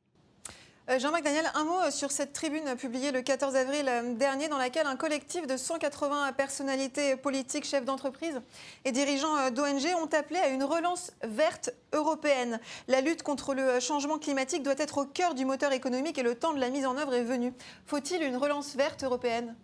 Euh, 0.90 0.98
Jean-Marc 0.98 1.24
Daniel, 1.24 1.50
un 1.54 1.64
mot 1.64 1.90
sur 1.90 2.10
cette 2.10 2.34
tribune 2.34 2.76
publiée 2.76 3.10
le 3.10 3.22
14 3.22 3.56
avril 3.56 3.86
euh, 3.88 4.14
dernier 4.16 4.48
dans 4.48 4.58
laquelle 4.58 4.86
un 4.86 4.96
collectif 4.96 5.46
de 5.46 5.56
180 5.56 6.34
personnalités 6.34 7.16
politiques, 7.16 7.64
chefs 7.64 7.86
d'entreprise 7.86 8.38
et 8.84 8.92
dirigeants 8.92 9.34
euh, 9.38 9.50
d'ONG 9.50 9.86
ont 10.02 10.14
appelé 10.14 10.38
à 10.40 10.48
une 10.48 10.62
relance 10.62 11.12
verte 11.22 11.70
européenne. 11.94 12.60
La 12.86 13.00
lutte 13.00 13.22
contre 13.22 13.54
le 13.54 13.80
changement 13.80 14.18
climatique 14.18 14.62
doit 14.62 14.74
être 14.76 14.98
au 14.98 15.06
cœur 15.06 15.34
du 15.34 15.46
moteur 15.46 15.72
économique 15.72 16.18
et 16.18 16.22
le 16.22 16.34
temps 16.34 16.52
de 16.52 16.60
la 16.60 16.68
mise 16.68 16.84
en 16.84 16.98
œuvre 16.98 17.14
est 17.14 17.24
venu. 17.24 17.54
Faut-il 17.86 18.22
une 18.22 18.36
relance 18.36 18.76
verte 18.76 19.04
européenne? 19.04 19.54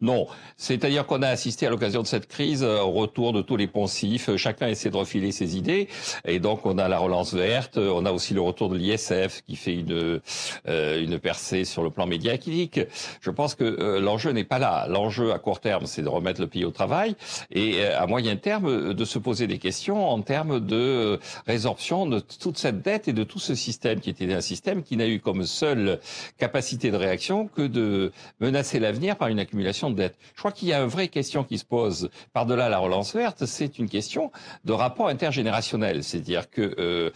Non, 0.00 0.26
c'est-à-dire 0.56 1.06
qu'on 1.06 1.20
a 1.20 1.28
assisté 1.28 1.66
à 1.66 1.70
l'occasion 1.70 2.00
de 2.00 2.06
cette 2.06 2.26
crise 2.26 2.62
euh, 2.62 2.80
au 2.80 2.90
retour 2.90 3.34
de 3.34 3.42
tous 3.42 3.56
les 3.56 3.66
poncifs. 3.66 4.34
Chacun 4.36 4.68
essaie 4.68 4.88
de 4.88 4.96
refiler 4.96 5.30
ses 5.30 5.58
idées, 5.58 5.88
et 6.24 6.38
donc 6.38 6.64
on 6.64 6.78
a 6.78 6.88
la 6.88 6.98
relance 6.98 7.34
verte. 7.34 7.76
On 7.76 8.06
a 8.06 8.12
aussi 8.12 8.32
le 8.32 8.40
retour 8.40 8.70
de 8.70 8.76
l'ISF 8.76 9.42
qui 9.46 9.56
fait 9.56 9.74
une 9.74 10.20
euh, 10.68 11.02
une 11.02 11.18
percée 11.18 11.64
sur 11.66 11.82
le 11.82 11.90
plan 11.90 12.06
médiatique. 12.06 12.80
Je 13.20 13.30
pense 13.30 13.54
que 13.54 13.64
euh, 13.64 14.00
l'enjeu 14.00 14.30
n'est 14.30 14.44
pas 14.44 14.58
là. 14.58 14.86
L'enjeu 14.88 15.32
à 15.32 15.38
court 15.38 15.60
terme, 15.60 15.84
c'est 15.84 16.02
de 16.02 16.08
remettre 16.08 16.40
le 16.40 16.46
pays 16.46 16.64
au 16.64 16.70
travail, 16.70 17.14
et 17.50 17.84
à 17.84 18.06
moyen 18.06 18.36
terme, 18.36 18.94
de 18.94 19.04
se 19.04 19.18
poser 19.18 19.46
des 19.46 19.58
questions 19.58 20.08
en 20.08 20.22
termes 20.22 20.60
de 20.60 21.18
résorption 21.46 22.06
de 22.06 22.20
toute 22.20 22.56
cette 22.56 22.80
dette 22.80 23.06
et 23.08 23.12
de 23.12 23.24
tout 23.24 23.38
ce 23.38 23.54
système 23.54 24.00
qui 24.00 24.08
était 24.08 24.32
un 24.32 24.40
système 24.40 24.82
qui 24.82 24.96
n'a 24.96 25.06
eu 25.06 25.20
comme 25.20 25.44
seule 25.44 26.00
capacité 26.38 26.90
de 26.90 26.96
réaction 26.96 27.48
que 27.48 27.62
de 27.62 28.12
menacer 28.40 28.78
l'avenir 28.78 29.16
par 29.16 29.28
une 29.28 29.38
accumulation 29.38 29.89
Je 29.98 30.38
crois 30.38 30.52
qu'il 30.52 30.68
y 30.68 30.72
a 30.72 30.80
une 30.80 30.88
vraie 30.88 31.08
question 31.08 31.44
qui 31.44 31.58
se 31.58 31.64
pose 31.64 32.10
par-delà 32.32 32.68
la 32.68 32.78
relance 32.78 33.14
verte, 33.14 33.46
c'est 33.46 33.78
une 33.78 33.88
question 33.88 34.30
de 34.64 34.72
rapport 34.72 35.08
intergénérationnel. 35.08 36.04
C'est-à-dire 36.04 36.50
que 36.50 36.74
euh, 36.78 37.10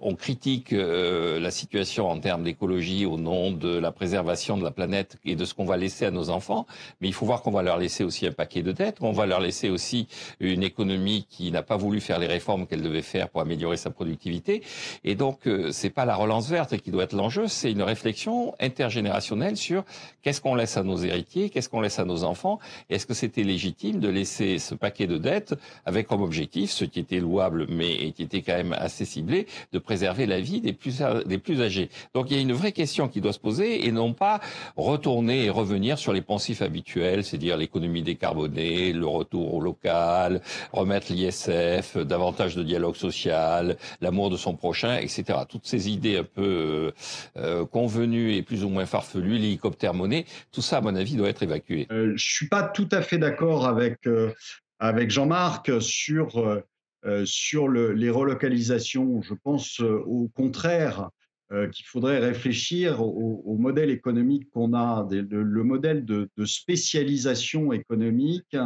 on 0.00 0.14
critique 0.14 0.72
euh, 0.72 1.38
la 1.40 1.50
situation 1.50 2.08
en 2.08 2.18
termes 2.18 2.42
d'écologie 2.42 3.06
au 3.06 3.16
nom 3.16 3.50
de 3.50 3.78
la 3.78 3.92
préservation 3.92 4.56
de 4.56 4.64
la 4.64 4.70
planète 4.70 5.16
et 5.24 5.36
de 5.36 5.44
ce 5.44 5.54
qu'on 5.54 5.64
va 5.64 5.76
laisser 5.76 6.04
à 6.06 6.10
nos 6.10 6.30
enfants, 6.30 6.66
mais 7.00 7.08
il 7.08 7.14
faut 7.14 7.26
voir 7.26 7.42
qu'on 7.42 7.50
va 7.50 7.62
leur 7.62 7.78
laisser 7.78 8.04
aussi 8.04 8.26
un 8.26 8.32
paquet 8.32 8.62
de 8.62 8.72
dettes, 8.72 8.98
qu'on 8.98 9.12
va 9.12 9.26
leur 9.26 9.40
laisser 9.40 9.70
aussi 9.70 10.08
une 10.40 10.62
économie 10.62 11.26
qui 11.28 11.50
n'a 11.50 11.62
pas 11.62 11.76
voulu 11.76 12.00
faire 12.00 12.18
les 12.18 12.26
réformes 12.26 12.66
qu'elle 12.66 12.82
devait 12.82 13.02
faire 13.02 13.28
pour 13.28 13.40
améliorer 13.40 13.76
sa 13.76 13.90
productivité. 13.90 14.62
Et 15.04 15.14
donc, 15.14 15.46
euh, 15.46 15.70
c'est 15.72 15.90
pas 15.90 16.04
la 16.04 16.14
relance 16.14 16.48
verte 16.48 16.76
qui 16.78 16.90
doit 16.90 17.04
être 17.04 17.14
l'enjeu, 17.14 17.48
c'est 17.48 17.70
une 17.70 17.82
réflexion 17.82 18.54
intergénérationnelle 18.60 19.56
sur 19.56 19.84
qu'est-ce 20.22 20.40
qu'on 20.40 20.54
laisse 20.54 20.76
à 20.76 20.82
nos 20.82 20.98
héritiers, 20.98 21.50
qu'est-ce 21.50 21.68
qu'on 21.68 21.80
laisse 21.80 21.98
à 21.98 22.04
enfants, 22.16 22.58
est-ce 22.90 23.06
que 23.06 23.14
c'était 23.14 23.42
légitime 23.42 24.00
de 24.00 24.08
laisser 24.08 24.58
ce 24.58 24.74
paquet 24.74 25.06
de 25.06 25.18
dettes 25.18 25.54
avec 25.86 26.06
comme 26.06 26.22
objectif, 26.22 26.70
ce 26.70 26.84
qui 26.84 27.00
était 27.00 27.20
louable 27.20 27.66
mais 27.68 28.12
qui 28.12 28.22
était 28.22 28.42
quand 28.42 28.56
même 28.56 28.74
assez 28.76 29.04
ciblé, 29.04 29.46
de 29.72 29.78
préserver 29.78 30.26
la 30.26 30.40
vie 30.40 30.60
des 30.60 30.72
plus, 30.72 31.02
des 31.26 31.38
plus 31.38 31.60
âgés? 31.62 31.90
Donc 32.14 32.30
il 32.30 32.36
y 32.36 32.38
a 32.38 32.42
une 32.42 32.52
vraie 32.52 32.72
question 32.72 33.08
qui 33.08 33.20
doit 33.20 33.32
se 33.32 33.38
poser 33.38 33.86
et 33.86 33.92
non 33.92 34.12
pas 34.12 34.40
retourner 34.76 35.44
et 35.44 35.50
revenir 35.50 35.98
sur 35.98 36.12
les 36.12 36.22
pensifs 36.22 36.62
habituels, 36.62 37.24
c'est-à-dire 37.24 37.56
l'économie 37.56 38.02
décarbonée, 38.02 38.92
le 38.92 39.06
retour 39.06 39.54
au 39.54 39.60
local, 39.60 40.40
remettre 40.72 41.12
l'ISF, 41.12 41.96
davantage 41.96 42.56
de 42.56 42.62
dialogue 42.62 42.96
social, 42.96 43.76
l'amour 44.00 44.30
de 44.30 44.36
son 44.36 44.54
prochain, 44.54 44.96
etc. 44.96 45.40
Toutes 45.48 45.66
ces 45.66 45.90
idées 45.90 46.18
un 46.18 46.24
peu 46.24 46.42
euh, 46.42 46.90
euh, 47.36 47.66
convenues 47.66 48.34
et 48.34 48.42
plus 48.42 48.64
ou 48.64 48.68
moins 48.68 48.86
farfelues, 48.86 49.38
l'hélicoptère 49.38 49.94
monnaie, 49.94 50.24
tout 50.52 50.62
ça, 50.62 50.78
à 50.78 50.80
mon 50.80 50.94
avis, 50.94 51.16
doit 51.16 51.28
être 51.28 51.42
évacué. 51.42 51.86
Je 52.14 52.24
suis 52.24 52.48
pas 52.48 52.62
tout 52.62 52.88
à 52.92 53.02
fait 53.02 53.18
d'accord 53.18 53.66
avec, 53.66 54.06
euh, 54.06 54.32
avec 54.78 55.10
Jean-Marc 55.10 55.70
sur 55.80 56.62
euh, 57.04 57.24
sur 57.24 57.68
les 57.68 58.10
relocalisations. 58.10 59.22
Je 59.22 59.34
pense 59.34 59.80
euh, 59.80 60.02
au 60.06 60.26
contraire 60.34 61.10
euh, 61.52 61.68
qu'il 61.68 61.86
faudrait 61.86 62.18
réfléchir 62.18 63.00
au, 63.00 63.56
modèle 63.56 63.90
économique 63.90 64.50
qu'on 64.50 64.74
a, 64.74 65.06
le, 65.10 65.62
modèle 65.62 66.04
de, 66.04 66.28
spécialisation 66.44 67.72
économique, 67.72 68.56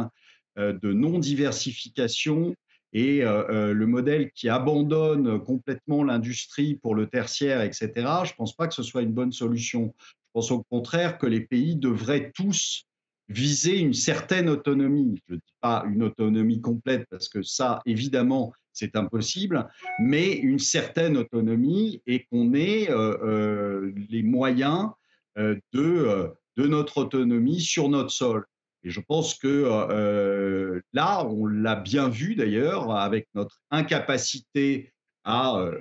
de 0.57 0.93
non-diversification 0.93 2.55
et 2.91 3.21
le 3.21 3.85
modèle 3.85 4.31
qui 4.31 4.49
abandonne 4.49 5.39
complètement 5.39 6.03
l'industrie 6.03 6.75
pour 6.75 6.93
le 6.93 7.07
tertiaire, 7.07 7.61
etc. 7.61 7.89
Je 7.95 8.31
ne 8.31 8.35
pense 8.37 8.55
pas 8.55 8.67
que 8.67 8.73
ce 8.73 8.83
soit 8.83 9.01
une 9.01 9.13
bonne 9.13 9.31
solution. 9.31 9.93
Je 9.99 10.29
pense 10.33 10.51
au 10.51 10.63
contraire 10.63 11.17
que 11.17 11.25
les 11.25 11.41
pays 11.41 11.75
devraient 11.75 12.31
tous 12.35 12.85
viser 13.29 13.79
une 13.79 13.93
certaine 13.93 14.49
autonomie. 14.49 15.21
Je 15.27 15.35
ne 15.35 15.39
dis 15.39 15.53
pas 15.61 15.85
une 15.87 16.03
autonomie 16.03 16.61
complète 16.61 17.05
parce 17.09 17.29
que 17.29 17.41
ça, 17.41 17.81
évidemment, 17.85 18.53
c'est 18.73 18.95
impossible, 18.95 19.67
mais 19.99 20.31
une 20.33 20.59
certaine 20.59 21.15
autonomie 21.17 22.01
et 22.07 22.25
qu'on 22.25 22.53
ait 22.53 22.89
euh, 22.89 23.17
euh, 23.23 23.93
les 24.09 24.23
moyens 24.23 24.89
euh, 25.37 25.55
de, 25.71 26.31
de 26.57 26.67
notre 26.67 26.97
autonomie 26.97 27.61
sur 27.61 27.87
notre 27.89 28.11
sol. 28.11 28.45
Et 28.83 28.89
je 28.89 28.99
pense 28.99 29.35
que 29.35 30.81
là, 30.91 31.25
on 31.25 31.45
l'a 31.45 31.75
bien 31.77 32.09
vu 32.09 32.35
d'ailleurs 32.35 32.93
avec 32.93 33.29
notre 33.33 33.61
incapacité 33.71 34.91
à 35.23 35.71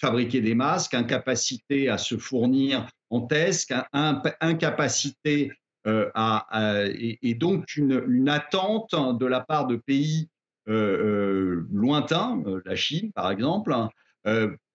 fabriquer 0.00 0.40
des 0.40 0.54
masques, 0.54 0.94
incapacité 0.94 1.90
à 1.90 1.98
se 1.98 2.16
fournir 2.16 2.86
en 3.10 3.20
tests, 3.20 3.74
incapacité 3.92 5.52
euh, 5.86 6.94
et, 6.96 7.34
donc 7.34 7.76
une, 7.76 8.28
attente 8.28 8.94
de 8.94 9.26
la 9.26 9.40
part 9.40 9.66
de 9.66 9.76
pays 9.76 10.28
euh, 10.68 10.72
euh, 10.72 11.66
lointains, 11.72 12.42
la 12.64 12.76
Chine 12.76 13.12
par 13.12 13.30
exemple, 13.30 13.74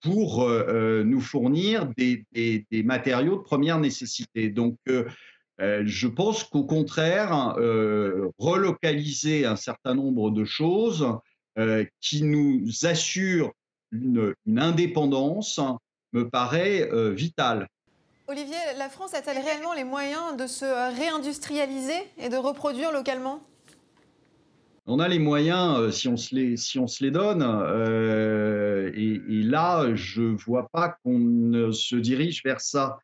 pour 0.00 0.48
nous 0.48 1.20
fournir 1.20 1.88
des, 1.96 2.24
matériaux 2.84 3.38
de 3.38 3.42
première 3.42 3.80
nécessité. 3.80 4.48
Donc, 4.48 4.76
je 5.58 6.06
pense 6.06 6.44
qu'au 6.44 6.64
contraire, 6.64 7.56
relocaliser 8.38 9.46
un 9.46 9.56
certain 9.56 9.94
nombre 9.94 10.30
de 10.30 10.44
choses 10.44 11.18
qui 12.00 12.22
nous 12.22 12.64
assurent 12.84 13.50
une, 13.90 14.34
une 14.46 14.60
indépendance 14.60 15.60
me 16.12 16.28
paraît 16.28 16.88
vitale. 17.12 17.66
Olivier, 18.30 18.54
la 18.78 18.88
France 18.88 19.12
a-t-elle 19.14 19.42
réellement 19.42 19.72
les 19.74 19.82
moyens 19.82 20.36
de 20.36 20.46
se 20.46 20.64
réindustrialiser 20.64 21.98
et 22.16 22.28
de 22.28 22.36
reproduire 22.36 22.92
localement? 22.92 23.42
On 24.86 25.00
a 25.00 25.08
les 25.08 25.18
moyens 25.18 25.76
euh, 25.80 25.90
si 25.90 26.06
on 26.08 26.16
se 26.16 27.02
les, 27.02 27.10
donne. 27.10 27.42
Euh, 27.42 28.92
et, 28.94 29.18
là, 29.42 29.96
je 29.96 30.22
ne 30.22 30.36
vois 30.36 30.68
pas 30.68 30.96
qu'on 31.02 31.72
se 31.72 31.96
dirige 31.96 32.44
vers 32.44 32.60
ça. 32.60 33.00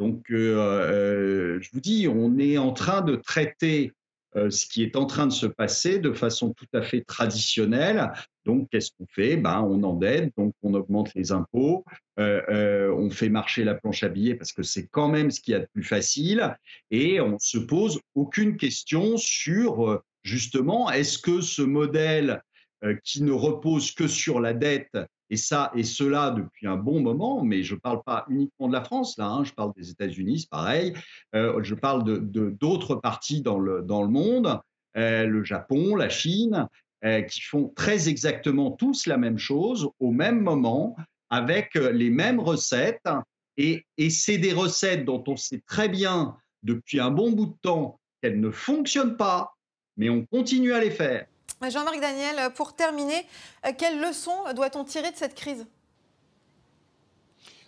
Donc, 0.00 0.24
euh, 0.32 1.60
je 1.60 1.70
vous 1.72 1.80
dis, 1.80 2.08
on 2.08 2.36
est 2.40 2.58
en 2.58 2.72
train 2.72 3.00
de 3.00 3.14
traiter 3.14 3.92
ce 4.34 4.66
qui 4.66 4.82
est 4.82 4.96
en 4.96 5.06
train 5.06 5.26
de 5.26 5.32
se 5.32 5.46
passer 5.46 5.98
de 5.98 6.12
façon 6.12 6.52
tout 6.52 6.66
à 6.72 6.82
fait 6.82 7.02
traditionnelle. 7.02 8.12
Donc, 8.44 8.68
qu'est-ce 8.70 8.90
qu'on 8.98 9.06
fait? 9.06 9.36
Ben, 9.36 9.62
On 9.62 9.82
endette, 9.82 10.32
donc 10.36 10.54
on 10.62 10.74
augmente 10.74 11.14
les 11.14 11.32
impôts, 11.32 11.84
euh, 12.18 12.42
euh, 12.48 12.94
on 12.94 13.10
fait 13.10 13.28
marcher 13.28 13.64
la 13.64 13.74
planche 13.74 14.02
à 14.02 14.08
billets 14.08 14.34
parce 14.34 14.52
que 14.52 14.62
c'est 14.62 14.86
quand 14.86 15.08
même 15.08 15.30
ce 15.30 15.40
qu'il 15.40 15.52
y 15.52 15.54
a 15.54 15.60
de 15.60 15.68
plus 15.72 15.84
facile, 15.84 16.56
et 16.90 17.20
on 17.20 17.32
ne 17.32 17.38
se 17.38 17.58
pose 17.58 18.00
aucune 18.14 18.56
question 18.56 19.16
sur 19.16 20.02
justement 20.22 20.90
est-ce 20.90 21.18
que 21.18 21.40
ce 21.40 21.62
modèle 21.62 22.42
qui 23.02 23.22
ne 23.22 23.32
repose 23.32 23.92
que 23.92 24.06
sur 24.06 24.40
la 24.40 24.52
dette 24.52 24.98
et 25.30 25.36
ça 25.36 25.70
et 25.74 25.84
cela 25.84 26.30
depuis 26.30 26.66
un 26.66 26.76
bon 26.76 27.00
moment, 27.00 27.42
mais 27.42 27.62
je 27.62 27.74
ne 27.74 27.80
parle 27.80 28.02
pas 28.04 28.26
uniquement 28.28 28.68
de 28.68 28.72
la 28.72 28.84
France, 28.84 29.16
là, 29.18 29.26
hein, 29.26 29.44
je 29.44 29.52
parle 29.52 29.72
des 29.76 29.90
États-Unis, 29.90 30.46
pareil, 30.50 30.94
euh, 31.34 31.62
je 31.62 31.74
parle 31.74 32.04
de, 32.04 32.50
d'autres 32.50 32.96
parties 32.96 33.42
dans 33.42 33.58
le, 33.58 33.82
dans 33.82 34.02
le 34.02 34.08
monde, 34.08 34.60
euh, 34.96 35.26
le 35.26 35.42
Japon, 35.44 35.96
la 35.96 36.08
Chine, 36.08 36.68
euh, 37.04 37.22
qui 37.22 37.40
font 37.40 37.72
très 37.74 38.08
exactement 38.08 38.70
tous 38.70 39.06
la 39.06 39.16
même 39.16 39.38
chose 39.38 39.88
au 39.98 40.10
même 40.10 40.40
moment, 40.40 40.96
avec 41.30 41.74
les 41.74 42.10
mêmes 42.10 42.38
recettes, 42.38 43.08
et, 43.56 43.84
et 43.98 44.10
c'est 44.10 44.38
des 44.38 44.52
recettes 44.52 45.04
dont 45.04 45.24
on 45.26 45.36
sait 45.36 45.62
très 45.66 45.88
bien 45.88 46.36
depuis 46.62 47.00
un 47.00 47.10
bon 47.10 47.32
bout 47.32 47.46
de 47.46 47.56
temps 47.62 48.00
qu'elles 48.20 48.40
ne 48.40 48.50
fonctionnent 48.50 49.16
pas, 49.16 49.54
mais 49.96 50.10
on 50.10 50.24
continue 50.26 50.72
à 50.72 50.80
les 50.80 50.90
faire. 50.90 51.26
Jean-Marc 51.62 52.00
Daniel, 52.00 52.52
pour 52.54 52.74
terminer, 52.74 53.26
euh, 53.66 53.72
quelles 53.76 54.00
leçons 54.00 54.52
doit-on 54.54 54.84
tirer 54.84 55.10
de 55.10 55.16
cette 55.16 55.34
crise? 55.34 55.66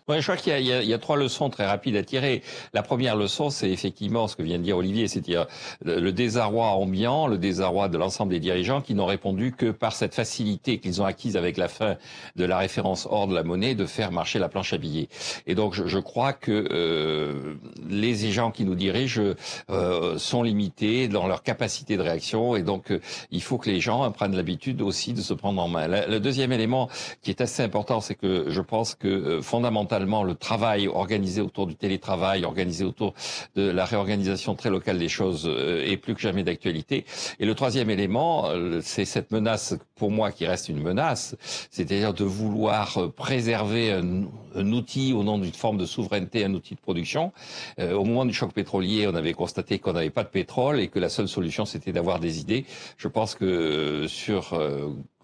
Je 0.08 0.22
crois 0.22 0.36
qu'il 0.36 0.62
y, 0.62 0.94
a 0.94 0.98
trois 0.98 1.16
leçons 1.16 1.50
très 1.50 1.66
rapides 1.66 1.96
à 1.96 2.02
tirer. 2.04 2.42
La 2.72 2.82
première 2.82 3.16
leçon, 3.16 3.50
c'est 3.50 3.70
effectivement 3.70 4.28
ce 4.28 4.36
que 4.36 4.42
vient 4.44 4.58
de 4.58 4.62
dire 4.62 4.76
Olivier, 4.76 5.08
c'est-à-dire 5.08 5.46
le 5.84 6.12
désarroi 6.12 6.68
ambiant, 6.68 7.26
le 7.26 7.38
désarroi 7.38 7.88
de 7.88 7.98
l'ensemble 7.98 8.30
des 8.30 8.38
dirigeants 8.38 8.80
qui 8.80 8.94
n'ont 8.94 9.06
répondu 9.06 9.50
que 9.50 9.72
par 9.72 9.92
cette 9.92 10.14
facilité 10.14 10.78
qu'ils 10.78 11.02
ont 11.02 11.04
acquise 11.04 11.36
avec 11.36 11.56
la 11.56 11.66
fin 11.66 11.96
de 12.36 12.44
la 12.44 12.56
référence 12.56 13.08
hors 13.10 13.26
de 13.26 13.34
la 13.34 13.42
monnaie 13.42 13.74
de 13.74 13.84
faire 13.84 14.12
marcher 14.12 14.38
la 14.38 14.48
planche 14.48 14.72
à 14.72 14.78
billets. 14.78 15.08
Et 15.48 15.56
donc, 15.56 15.74
je, 15.74 15.98
crois 15.98 16.32
que 16.32 16.68
euh, 16.70 17.56
les 17.88 18.14
gens 18.14 18.52
qui 18.52 18.64
nous 18.64 18.76
dirigent 18.76 19.34
euh, 19.70 20.18
sont 20.18 20.44
limités 20.44 21.08
dans 21.08 21.26
leur 21.26 21.42
capacité 21.42 21.96
de 21.96 22.02
réaction, 22.02 22.54
et 22.54 22.62
donc 22.62 22.92
euh, 22.92 23.00
il 23.32 23.42
faut 23.42 23.58
que 23.58 23.70
les 23.70 23.80
gens 23.80 24.08
prennent 24.12 24.36
l'habitude 24.36 24.82
aussi 24.82 25.14
de 25.14 25.20
se 25.20 25.34
prendre 25.34 25.60
en 25.60 25.66
main. 25.66 25.88
Le, 25.88 26.20
deuxième 26.20 26.52
élément 26.52 26.88
qui 27.22 27.30
est 27.30 27.40
assez 27.40 27.62
important, 27.62 28.00
c'est 28.00 28.14
que 28.14 28.46
je 28.48 28.60
pense 28.60 28.94
que 28.94 29.40
fondamentalement 29.42 29.95
le 30.00 30.34
travail 30.34 30.88
organisé 30.88 31.40
autour 31.40 31.66
du 31.66 31.74
télétravail, 31.74 32.44
organisé 32.44 32.84
autour 32.84 33.14
de 33.54 33.68
la 33.68 33.84
réorganisation 33.84 34.54
très 34.54 34.70
locale 34.70 34.98
des 34.98 35.08
choses 35.08 35.46
euh, 35.46 35.84
est 35.84 35.96
plus 35.96 36.14
que 36.14 36.20
jamais 36.20 36.42
d'actualité. 36.42 37.04
Et 37.40 37.46
le 37.46 37.54
troisième 37.54 37.90
élément, 37.90 38.48
euh, 38.48 38.80
c'est 38.82 39.04
cette 39.04 39.30
menace 39.30 39.74
pour 39.96 40.10
moi 40.10 40.32
qui 40.32 40.46
reste 40.46 40.68
une 40.68 40.82
menace, 40.82 41.36
c'est-à-dire 41.70 42.14
de 42.14 42.24
vouloir 42.24 42.98
euh, 42.98 43.08
préserver 43.08 43.92
un, 43.92 44.26
outil 44.72 45.12
au 45.12 45.22
nom 45.22 45.38
d'une 45.38 45.52
forme 45.52 45.76
de 45.76 45.86
souveraineté, 45.86 46.44
un 46.44 46.54
outil 46.54 46.74
de 46.74 46.80
production. 46.80 47.32
au 47.78 48.04
moment 48.04 48.24
du 48.24 48.32
choc 48.32 48.52
pétrolier, 48.52 49.06
on 49.06 49.14
avait 49.14 49.34
constaté 49.34 49.78
qu'on 49.78 49.92
n'avait 49.92 50.10
pas 50.10 50.24
de 50.24 50.28
pétrole 50.28 50.80
et 50.80 50.88
que 50.88 50.98
la 50.98 51.10
seule 51.10 51.28
solution 51.28 51.66
c'était 51.66 51.92
d'avoir 51.92 52.20
des 52.20 52.40
idées. 52.40 52.64
Je 52.96 53.06
pense 53.08 53.34
que 53.34 54.06
sur 54.08 54.58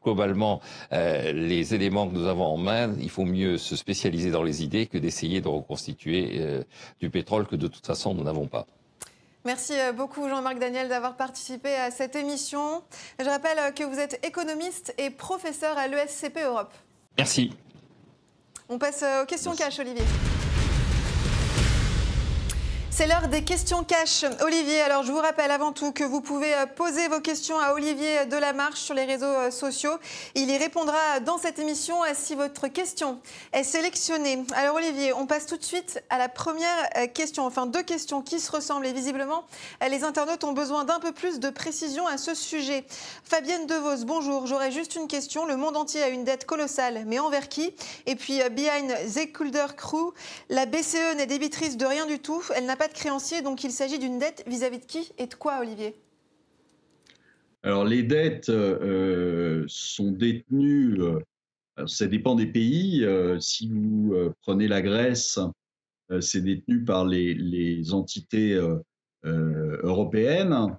globalement 0.02 0.60
euh, 0.92 1.32
les 1.32 1.74
éléments 1.74 2.08
que 2.08 2.14
nous 2.14 2.26
avons 2.26 2.44
en 2.44 2.56
main, 2.56 2.94
il 3.00 3.10
faut 3.10 3.24
mieux 3.24 3.58
se 3.58 3.76
spécialiser 3.76 4.30
dans 4.30 4.42
les 4.42 4.62
idées 4.62 4.86
que 4.86 4.98
d'essayer 4.98 5.40
de 5.40 5.48
reconstituer 5.48 6.36
euh, 6.40 6.62
du 7.00 7.10
pétrole 7.10 7.46
que 7.46 7.56
de 7.56 7.68
toute 7.68 7.86
façon 7.86 8.14
nous 8.14 8.24
n'avons 8.24 8.46
pas. 8.46 8.66
Merci 9.44 9.72
euh, 9.76 9.92
beaucoup 9.92 10.28
Jean-Marc 10.28 10.58
Daniel 10.58 10.88
d'avoir 10.88 11.16
participé 11.16 11.74
à 11.74 11.90
cette 11.90 12.16
émission. 12.16 12.82
Je 13.18 13.24
rappelle 13.24 13.74
que 13.74 13.84
vous 13.84 13.98
êtes 13.98 14.24
économiste 14.24 14.94
et 14.98 15.10
professeur 15.10 15.76
à 15.78 15.88
l'ESCP 15.88 16.38
Europe. 16.44 16.72
Merci. 17.18 17.50
On 18.68 18.78
passe 18.78 19.04
aux 19.22 19.26
questions 19.26 19.54
cash, 19.54 19.78
Olivier. 19.80 20.04
C'est 22.94 23.06
l'heure 23.06 23.28
des 23.28 23.42
questions 23.42 23.84
cash. 23.84 24.26
Olivier, 24.42 24.82
alors 24.82 25.02
je 25.02 25.12
vous 25.12 25.18
rappelle 25.18 25.50
avant 25.50 25.72
tout 25.72 25.92
que 25.92 26.04
vous 26.04 26.20
pouvez 26.20 26.52
euh, 26.52 26.66
poser 26.66 27.08
vos 27.08 27.20
questions 27.20 27.58
à 27.58 27.72
Olivier 27.72 28.26
Delamarche 28.26 28.80
sur 28.80 28.94
les 28.94 29.06
réseaux 29.06 29.24
euh, 29.24 29.50
sociaux. 29.50 29.92
Il 30.34 30.50
y 30.50 30.58
répondra 30.58 31.18
dans 31.20 31.38
cette 31.38 31.58
émission 31.58 32.04
euh, 32.04 32.08
si 32.12 32.34
votre 32.34 32.68
question 32.68 33.18
est 33.54 33.62
sélectionnée. 33.64 34.44
Alors 34.54 34.76
Olivier, 34.76 35.14
on 35.14 35.24
passe 35.24 35.46
tout 35.46 35.56
de 35.56 35.64
suite 35.64 36.02
à 36.10 36.18
la 36.18 36.28
première 36.28 36.90
question, 37.14 37.46
enfin 37.46 37.64
deux 37.64 37.82
questions 37.82 38.20
qui 38.20 38.38
se 38.38 38.52
ressemblent 38.52 38.86
et 38.86 38.92
visiblement 38.92 39.44
les 39.88 40.04
internautes 40.04 40.44
ont 40.44 40.52
besoin 40.52 40.84
d'un 40.84 41.00
peu 41.00 41.12
plus 41.12 41.40
de 41.40 41.48
précision 41.48 42.06
à 42.06 42.18
ce 42.18 42.34
sujet. 42.34 42.84
Fabienne 43.24 43.66
Devos, 43.66 44.04
bonjour, 44.04 44.46
j'aurais 44.46 44.70
juste 44.70 44.96
une 44.96 45.08
question. 45.08 45.46
Le 45.46 45.56
monde 45.56 45.78
entier 45.78 46.02
a 46.02 46.08
une 46.08 46.24
dette 46.24 46.44
colossale, 46.44 47.04
mais 47.06 47.18
envers 47.18 47.48
qui? 47.48 47.74
Et 48.04 48.16
puis 48.16 48.40
behind 48.50 48.92
the 49.14 49.32
Crew, 49.32 50.12
la 50.50 50.66
BCE 50.66 51.16
n'est 51.16 51.26
débitrice 51.26 51.78
de 51.78 51.86
rien 51.86 52.04
du 52.04 52.18
tout. 52.18 52.42
Elle 52.54 52.66
n'a 52.66 52.76
de 52.88 52.92
créanciers, 52.92 53.42
donc 53.42 53.64
il 53.64 53.70
s'agit 53.70 53.98
d'une 53.98 54.18
dette 54.18 54.44
vis-à-vis 54.46 54.78
de 54.78 54.84
qui 54.84 55.12
et 55.18 55.26
de 55.26 55.34
quoi, 55.34 55.60
Olivier? 55.60 55.94
Alors 57.64 57.84
les 57.84 58.02
dettes 58.02 58.48
euh, 58.48 59.64
sont 59.68 60.10
détenues, 60.10 61.00
euh, 61.00 61.20
ça 61.86 62.06
dépend 62.06 62.34
des 62.34 62.46
pays. 62.46 63.04
Euh, 63.04 63.38
si 63.38 63.68
vous 63.68 64.14
prenez 64.40 64.66
la 64.66 64.82
Grèce, 64.82 65.38
c'est 66.20 66.42
détenu 66.42 66.84
par 66.84 67.06
les, 67.06 67.92
entités 67.92 68.60
européennes. 69.24 70.76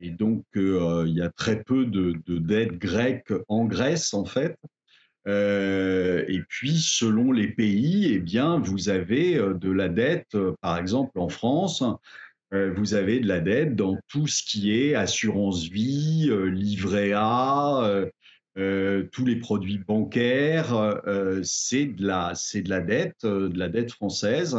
Et 0.00 0.10
donc, 0.10 0.44
il 0.54 1.14
y 1.14 1.22
a 1.22 1.30
très 1.30 1.62
peu 1.62 1.86
de 1.86 2.38
dettes 2.38 2.78
grecques 2.78 3.32
en 3.48 3.66
Grèce, 3.66 4.12
en 4.14 4.24
fait. 4.24 4.56
Euh, 5.28 6.24
et 6.28 6.40
puis, 6.48 6.78
selon 6.78 7.32
les 7.32 7.48
pays, 7.48 8.12
eh 8.12 8.18
bien, 8.18 8.58
vous 8.58 8.88
avez 8.88 9.36
euh, 9.36 9.54
de 9.54 9.70
la 9.70 9.88
dette, 9.88 10.34
euh, 10.34 10.54
par 10.60 10.78
exemple 10.78 11.18
en 11.18 11.28
France, 11.28 11.84
vous 12.76 12.92
avez 12.92 13.18
de 13.18 13.26
la 13.26 13.40
dette 13.40 13.76
dans 13.76 13.98
tout 14.08 14.26
ce 14.26 14.42
qui 14.42 14.78
est 14.78 14.94
assurance 14.94 15.64
vie, 15.68 16.30
livret 16.52 17.12
A, 17.14 18.10
tous 18.54 19.24
les 19.24 19.36
produits 19.36 19.78
bancaires. 19.78 21.00
c'est 21.44 21.86
de 21.86 22.06
la, 22.06 22.34
c'est 22.34 22.60
de 22.60 22.68
la 22.68 22.82
dette, 22.82 23.24
de 23.24 23.58
la 23.58 23.70
dette 23.70 23.90
française. 23.90 24.58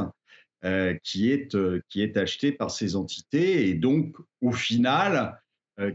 qui, 1.03 1.29
est, 1.29 1.55
qui 1.87 2.01
est 2.01 2.17
achetée 2.17 2.51
par 2.51 2.71
ces 2.71 2.95
entités 2.95 3.69
et 3.69 3.75
donc 3.75 4.15
au 4.41 4.53
final 4.53 5.42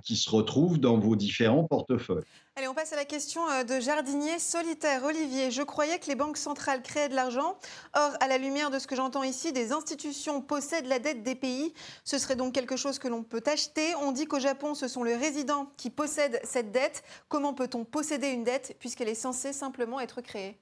qui 0.02 0.16
se 0.16 0.28
retrouve 0.30 0.78
dans 0.78 0.98
vos 0.98 1.16
différents 1.16 1.64
portefeuilles. 1.64 2.24
Allez, 2.58 2.66
on 2.66 2.74
passe 2.74 2.92
à 2.92 2.96
la 2.96 3.04
question 3.04 3.48
euh, 3.48 3.62
de 3.62 3.78
jardinier 3.78 4.40
solitaire. 4.40 5.04
Olivier, 5.04 5.52
je 5.52 5.62
croyais 5.62 6.00
que 6.00 6.08
les 6.08 6.16
banques 6.16 6.36
centrales 6.36 6.82
créaient 6.82 7.08
de 7.08 7.14
l'argent. 7.14 7.56
Or, 7.94 8.10
à 8.18 8.26
la 8.26 8.36
lumière 8.36 8.72
de 8.72 8.80
ce 8.80 8.88
que 8.88 8.96
j'entends 8.96 9.22
ici, 9.22 9.52
des 9.52 9.70
institutions 9.70 10.40
possèdent 10.40 10.88
la 10.88 10.98
dette 10.98 11.22
des 11.22 11.36
pays. 11.36 11.72
Ce 12.02 12.18
serait 12.18 12.34
donc 12.34 12.54
quelque 12.54 12.74
chose 12.74 12.98
que 12.98 13.06
l'on 13.06 13.22
peut 13.22 13.44
acheter. 13.46 13.94
On 14.02 14.10
dit 14.10 14.26
qu'au 14.26 14.40
Japon, 14.40 14.74
ce 14.74 14.88
sont 14.88 15.04
les 15.04 15.14
résidents 15.14 15.70
qui 15.76 15.88
possèdent 15.88 16.40
cette 16.42 16.72
dette. 16.72 17.04
Comment 17.28 17.54
peut-on 17.54 17.84
posséder 17.84 18.26
une 18.26 18.42
dette 18.42 18.74
puisqu'elle 18.80 19.08
est 19.08 19.14
censée 19.14 19.52
simplement 19.52 20.00
être 20.00 20.20
créée? 20.20 20.58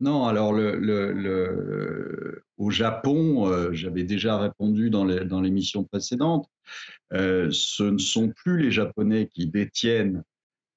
Non, 0.00 0.26
alors 0.26 0.54
le, 0.54 2.42
au 2.56 2.70
Japon, 2.70 3.46
euh, 3.46 3.72
j'avais 3.72 4.04
déjà 4.04 4.38
répondu 4.38 4.88
dans 4.88 5.04
l'émission 5.04 5.84
précédente, 5.84 6.48
euh, 6.48 6.95
ce 7.12 7.82
ne 7.82 7.98
sont 7.98 8.30
plus 8.30 8.58
les 8.58 8.70
Japonais 8.70 9.28
qui 9.32 9.46
détiennent 9.46 10.22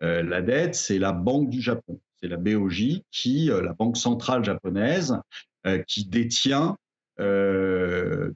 euh, 0.02 0.24
la 0.24 0.42
dette, 0.42 0.76
c'est 0.76 1.00
la 1.00 1.12
Banque 1.12 1.50
du 1.50 1.62
Japon, 1.62 2.00
c'est 2.22 2.28
la 2.28 2.38
BOJ, 2.38 3.02
qui, 3.12 3.52
euh, 3.52 3.62
la 3.62 3.74
Banque 3.74 3.98
centrale 3.98 4.44
japonaise, 4.44 5.18
euh, 5.68 5.80
qui 5.88 6.06
détient 6.06 6.78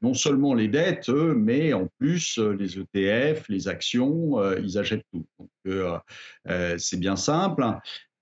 non 0.01 0.13
seulement 0.13 0.53
les 0.53 0.67
dettes, 0.67 1.07
mais 1.07 1.71
en 1.71 1.87
plus 1.99 2.37
les 2.37 2.77
ETF, 2.77 3.47
les 3.47 3.69
actions, 3.69 4.43
ils 4.57 4.77
achètent 4.77 5.05
tout. 5.13 5.25
Donc 5.39 6.01
c'est 6.77 6.99
bien 6.99 7.15
simple. 7.15 7.63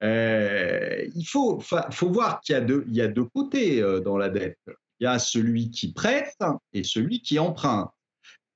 il 0.04 1.26
faut, 1.26 1.64
voir 2.02 2.42
qu'il 2.42 2.86
y 2.92 3.02
a 3.02 3.08
deux 3.08 3.26
côtés 3.34 3.82
dans 4.06 4.18
la 4.18 4.30
dette. 4.30 4.60
Il 5.00 5.06
y 5.06 5.08
a 5.08 5.18
celui 5.18 5.72
qui 5.72 5.94
prête 5.94 6.38
et 6.74 6.84
celui 6.84 7.24
qui 7.24 7.40
emprunte. 7.40 7.90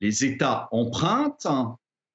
Les 0.06 0.24
États 0.24 0.68
empruntent 0.72 1.48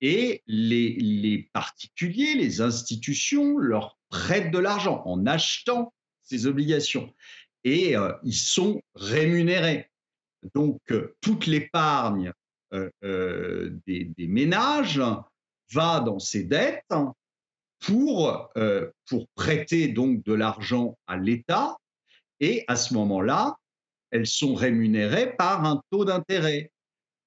et 0.01 0.45
les, 0.47 1.51
particuliers, 1.53 2.35
les 2.35 2.61
institutions 2.61 3.59
leur 3.59 3.99
prêtent 4.11 4.53
de 4.53 4.61
l'argent 4.61 5.03
en 5.07 5.27
achetant 5.27 5.93
ces 6.23 6.47
obligations 6.47 7.13
et 7.65 7.97
euh, 7.97 8.13
ils 8.23 8.33
sont 8.33 8.81
rémunérés. 8.95 9.91
Donc 10.55 10.79
euh, 10.93 11.17
toute 11.21 11.47
l'épargne 11.47 12.33
euh, 12.75 13.77
des, 13.89 14.15
ménages 14.29 15.03
va 15.73 15.99
dans 15.99 16.21
ces 16.21 16.45
dettes 16.45 16.95
pour, 17.81 18.53
pour 19.09 19.27
prêter 19.35 19.89
donc 19.89 20.23
de 20.23 20.33
l'argent 20.33 20.97
à 21.09 21.17
l'État 21.17 21.77
et 22.39 22.65
à 22.69 22.77
ce 22.77 22.95
moment-là, 22.95 23.57
elles 24.13 24.29
sont 24.29 24.55
rémunérées 24.55 25.35
par 25.35 25.65
un 25.65 25.83
taux 25.91 26.05
d'intérêt. 26.05 26.71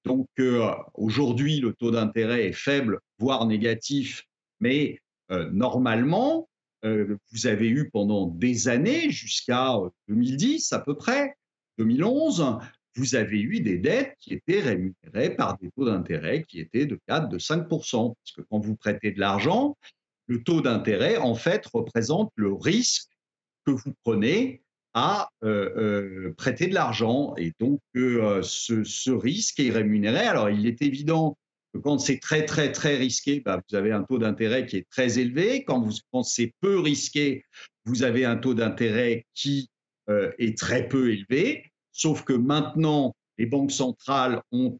Donc 0.04 0.28
euh, 0.38 0.70
aujourd'hui, 0.94 1.60
le 1.60 1.72
taux 1.72 1.90
d'intérêt 1.90 2.46
est 2.46 2.52
faible, 2.52 3.00
voire 3.18 3.46
négatif, 3.46 4.24
mais 4.60 4.98
euh, 5.30 5.50
normalement, 5.50 6.48
euh, 6.84 7.16
vous 7.32 7.46
avez 7.46 7.68
eu 7.68 7.90
pendant 7.90 8.26
des 8.26 8.68
années, 8.68 9.10
jusqu'à 9.10 9.78
2010 10.08 10.72
à 10.72 10.80
peu 10.80 10.94
près, 10.94 11.34
2011, 11.78 12.58
vous 12.96 13.14
avez 13.14 13.40
eu 13.40 13.60
des 13.60 13.78
dettes 13.78 14.14
qui 14.20 14.34
étaient 14.34 14.60
rémunérées 14.60 15.34
par 15.34 15.58
des 15.58 15.70
taux 15.70 15.86
d'intérêt 15.86 16.44
qui 16.44 16.60
étaient 16.60 16.86
de 16.86 16.98
4, 17.08 17.28
de 17.28 17.38
5 17.38 17.68
Parce 17.68 18.32
que 18.36 18.42
quand 18.42 18.60
vous 18.60 18.76
prêtez 18.76 19.10
de 19.10 19.18
l'argent, 19.18 19.76
le 20.26 20.42
taux 20.42 20.60
d'intérêt, 20.60 21.16
en 21.16 21.34
fait, 21.34 21.66
représente 21.66 22.30
le 22.36 22.52
risque 22.52 23.10
que 23.66 23.72
vous 23.72 23.94
prenez 24.04 24.62
à 24.94 25.28
euh, 25.42 25.70
euh, 25.76 26.34
prêter 26.36 26.68
de 26.68 26.74
l'argent. 26.74 27.34
Et 27.36 27.52
donc, 27.60 27.80
euh, 27.96 28.42
ce, 28.42 29.10
risque 29.10 29.60
est 29.60 29.70
rémunéré. 29.70 30.20
Alors, 30.20 30.48
il 30.48 30.66
est 30.66 30.80
évident 30.82 31.36
que 31.72 31.78
quand 31.78 31.98
c'est 31.98 32.20
très, 32.20 32.44
très, 32.44 32.70
très 32.72 32.96
risqué, 32.96 33.40
bah, 33.40 33.60
vous 33.68 33.76
avez 33.76 33.92
un 33.92 34.04
taux 34.04 34.18
d'intérêt 34.18 34.66
qui 34.66 34.76
est 34.78 34.88
très 34.88 35.18
élevé. 35.18 35.64
Quand, 35.64 35.80
vous, 35.80 35.92
quand 36.12 36.22
c'est 36.22 36.54
peu 36.60 36.78
risqué, 36.78 37.44
vous 37.84 38.04
avez 38.04 38.24
un 38.24 38.36
taux 38.36 38.54
d'intérêt 38.54 39.26
qui 39.34 39.68
est 40.08 40.58
très 40.58 40.86
peu 40.86 41.12
élevé. 41.12 41.64
Sauf 41.90 42.24
que 42.24 42.34
maintenant, 42.34 43.16
les 43.38 43.46
banques 43.46 43.72
centrales 43.72 44.42
ont 44.52 44.78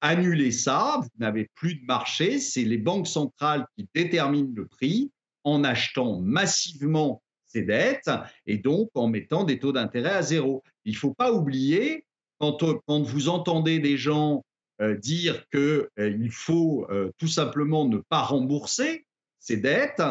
annulé 0.00 0.50
ça. 0.50 1.00
Vous 1.02 1.08
n'avez 1.18 1.48
plus 1.54 1.74
de 1.74 1.84
marché. 1.84 2.38
C'est 2.38 2.64
les 2.64 2.78
banques 2.78 3.08
centrales 3.08 3.66
qui 3.76 3.88
déterminent 3.94 4.52
le 4.54 4.66
prix 4.66 5.10
en 5.44 5.64
achetant 5.64 6.20
massivement 6.20 7.22
ses 7.52 7.62
dettes 7.62 8.10
et 8.46 8.58
donc 8.58 8.90
en 8.94 9.08
mettant 9.08 9.44
des 9.44 9.58
taux 9.58 9.72
d'intérêt 9.72 10.12
à 10.12 10.22
zéro. 10.22 10.62
Il 10.84 10.92
ne 10.92 10.98
faut 10.98 11.14
pas 11.14 11.32
oublier, 11.32 12.04
quand, 12.38 12.58
quand, 12.86 13.02
vous 13.02 13.28
entendez 13.28 13.78
des 13.78 13.96
gens 13.96 14.44
euh, 14.80 14.96
dire 14.96 15.48
qu'il 15.50 15.88
euh, 15.98 16.28
faut 16.30 16.86
euh, 16.90 17.10
tout 17.18 17.28
simplement 17.28 17.86
ne 17.86 17.98
pas 17.98 18.22
rembourser 18.22 19.06
ces 19.38 19.56
dettes, 19.56 20.02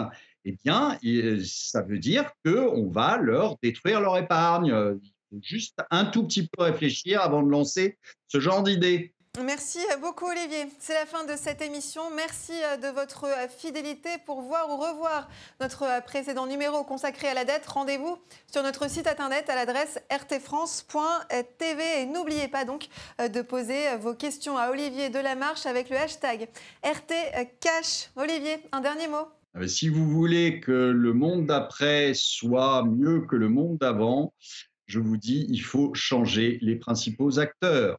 eh 0.44 0.58
bien, 0.64 0.98
ça 1.44 1.82
veut 1.84 2.00
dire 2.00 2.32
qu'on 2.44 2.90
va 2.90 3.18
leur 3.18 3.58
détruire 3.62 4.02
leur 4.02 4.18
épargne. 4.18 4.74
Il 5.02 5.12
faut 5.30 5.42
juste 5.42 5.80
un 5.92 6.06
tout 6.06 6.26
petit 6.26 6.48
peu 6.48 6.64
réfléchir 6.64 7.22
avant 7.22 7.44
de 7.44 7.50
lancer 7.50 7.98
ce 8.28 8.40
genre 8.40 8.64
d'idée. 8.64 9.14
Merci 9.40 9.80
beaucoup 10.02 10.26
Olivier. 10.26 10.66
C'est 10.80 10.94
la 10.94 11.06
fin 11.06 11.24
de 11.24 11.38
cette 11.38 11.62
émission. 11.62 12.02
Merci 12.14 12.52
euh, 12.52 12.76
de 12.76 12.94
votre 12.94 13.24
euh, 13.24 13.48
fidélité. 13.48 14.10
Pour 14.26 14.42
voir 14.42 14.70
ou 14.70 14.76
revoir 14.76 15.30
notre 15.62 15.84
euh, 15.84 16.02
précédent 16.02 16.48
numéro 16.48 16.84
consacré 16.84 17.30
à 17.30 17.34
la 17.34 17.46
dette, 17.46 17.66
rendez-vous 17.66 18.18
sur 18.52 18.62
notre 18.62 18.90
site 18.90 19.08
internet 19.08 19.50
à 19.50 19.56
l'adresse 19.56 20.00
rtfrance.tv. 20.12 22.02
Et 22.02 22.06
n'oubliez 22.08 22.50
pas 22.50 22.66
donc 22.66 22.90
de 23.20 23.42
poser 23.42 23.96
vos 24.02 24.14
questions 24.14 24.58
à 24.58 24.70
Olivier 24.70 25.10
Delamarche 25.10 25.66
avec 25.66 25.90
le 25.90 25.96
hashtag 25.96 26.50
RTCash. 26.84 28.10
Olivier, 28.18 28.58
un 28.74 28.82
dernier 28.82 29.08
mot 29.08 29.28
si 29.68 29.90
vous 29.90 30.10
voulez 30.10 30.62
que 30.62 30.72
le 30.72 31.12
monde 31.12 31.46
d'après 31.46 32.14
soit 32.14 32.86
mieux 32.86 33.26
que 33.30 33.36
le 33.36 33.50
monde 33.50 33.78
d'avant, 33.80 34.34
je 34.86 35.00
vous 35.00 35.18
dis, 35.18 35.46
il 35.50 35.60
faut 35.60 35.94
changer 35.94 36.58
les 36.62 36.78
principaux 36.78 37.38
acteurs. 37.38 37.98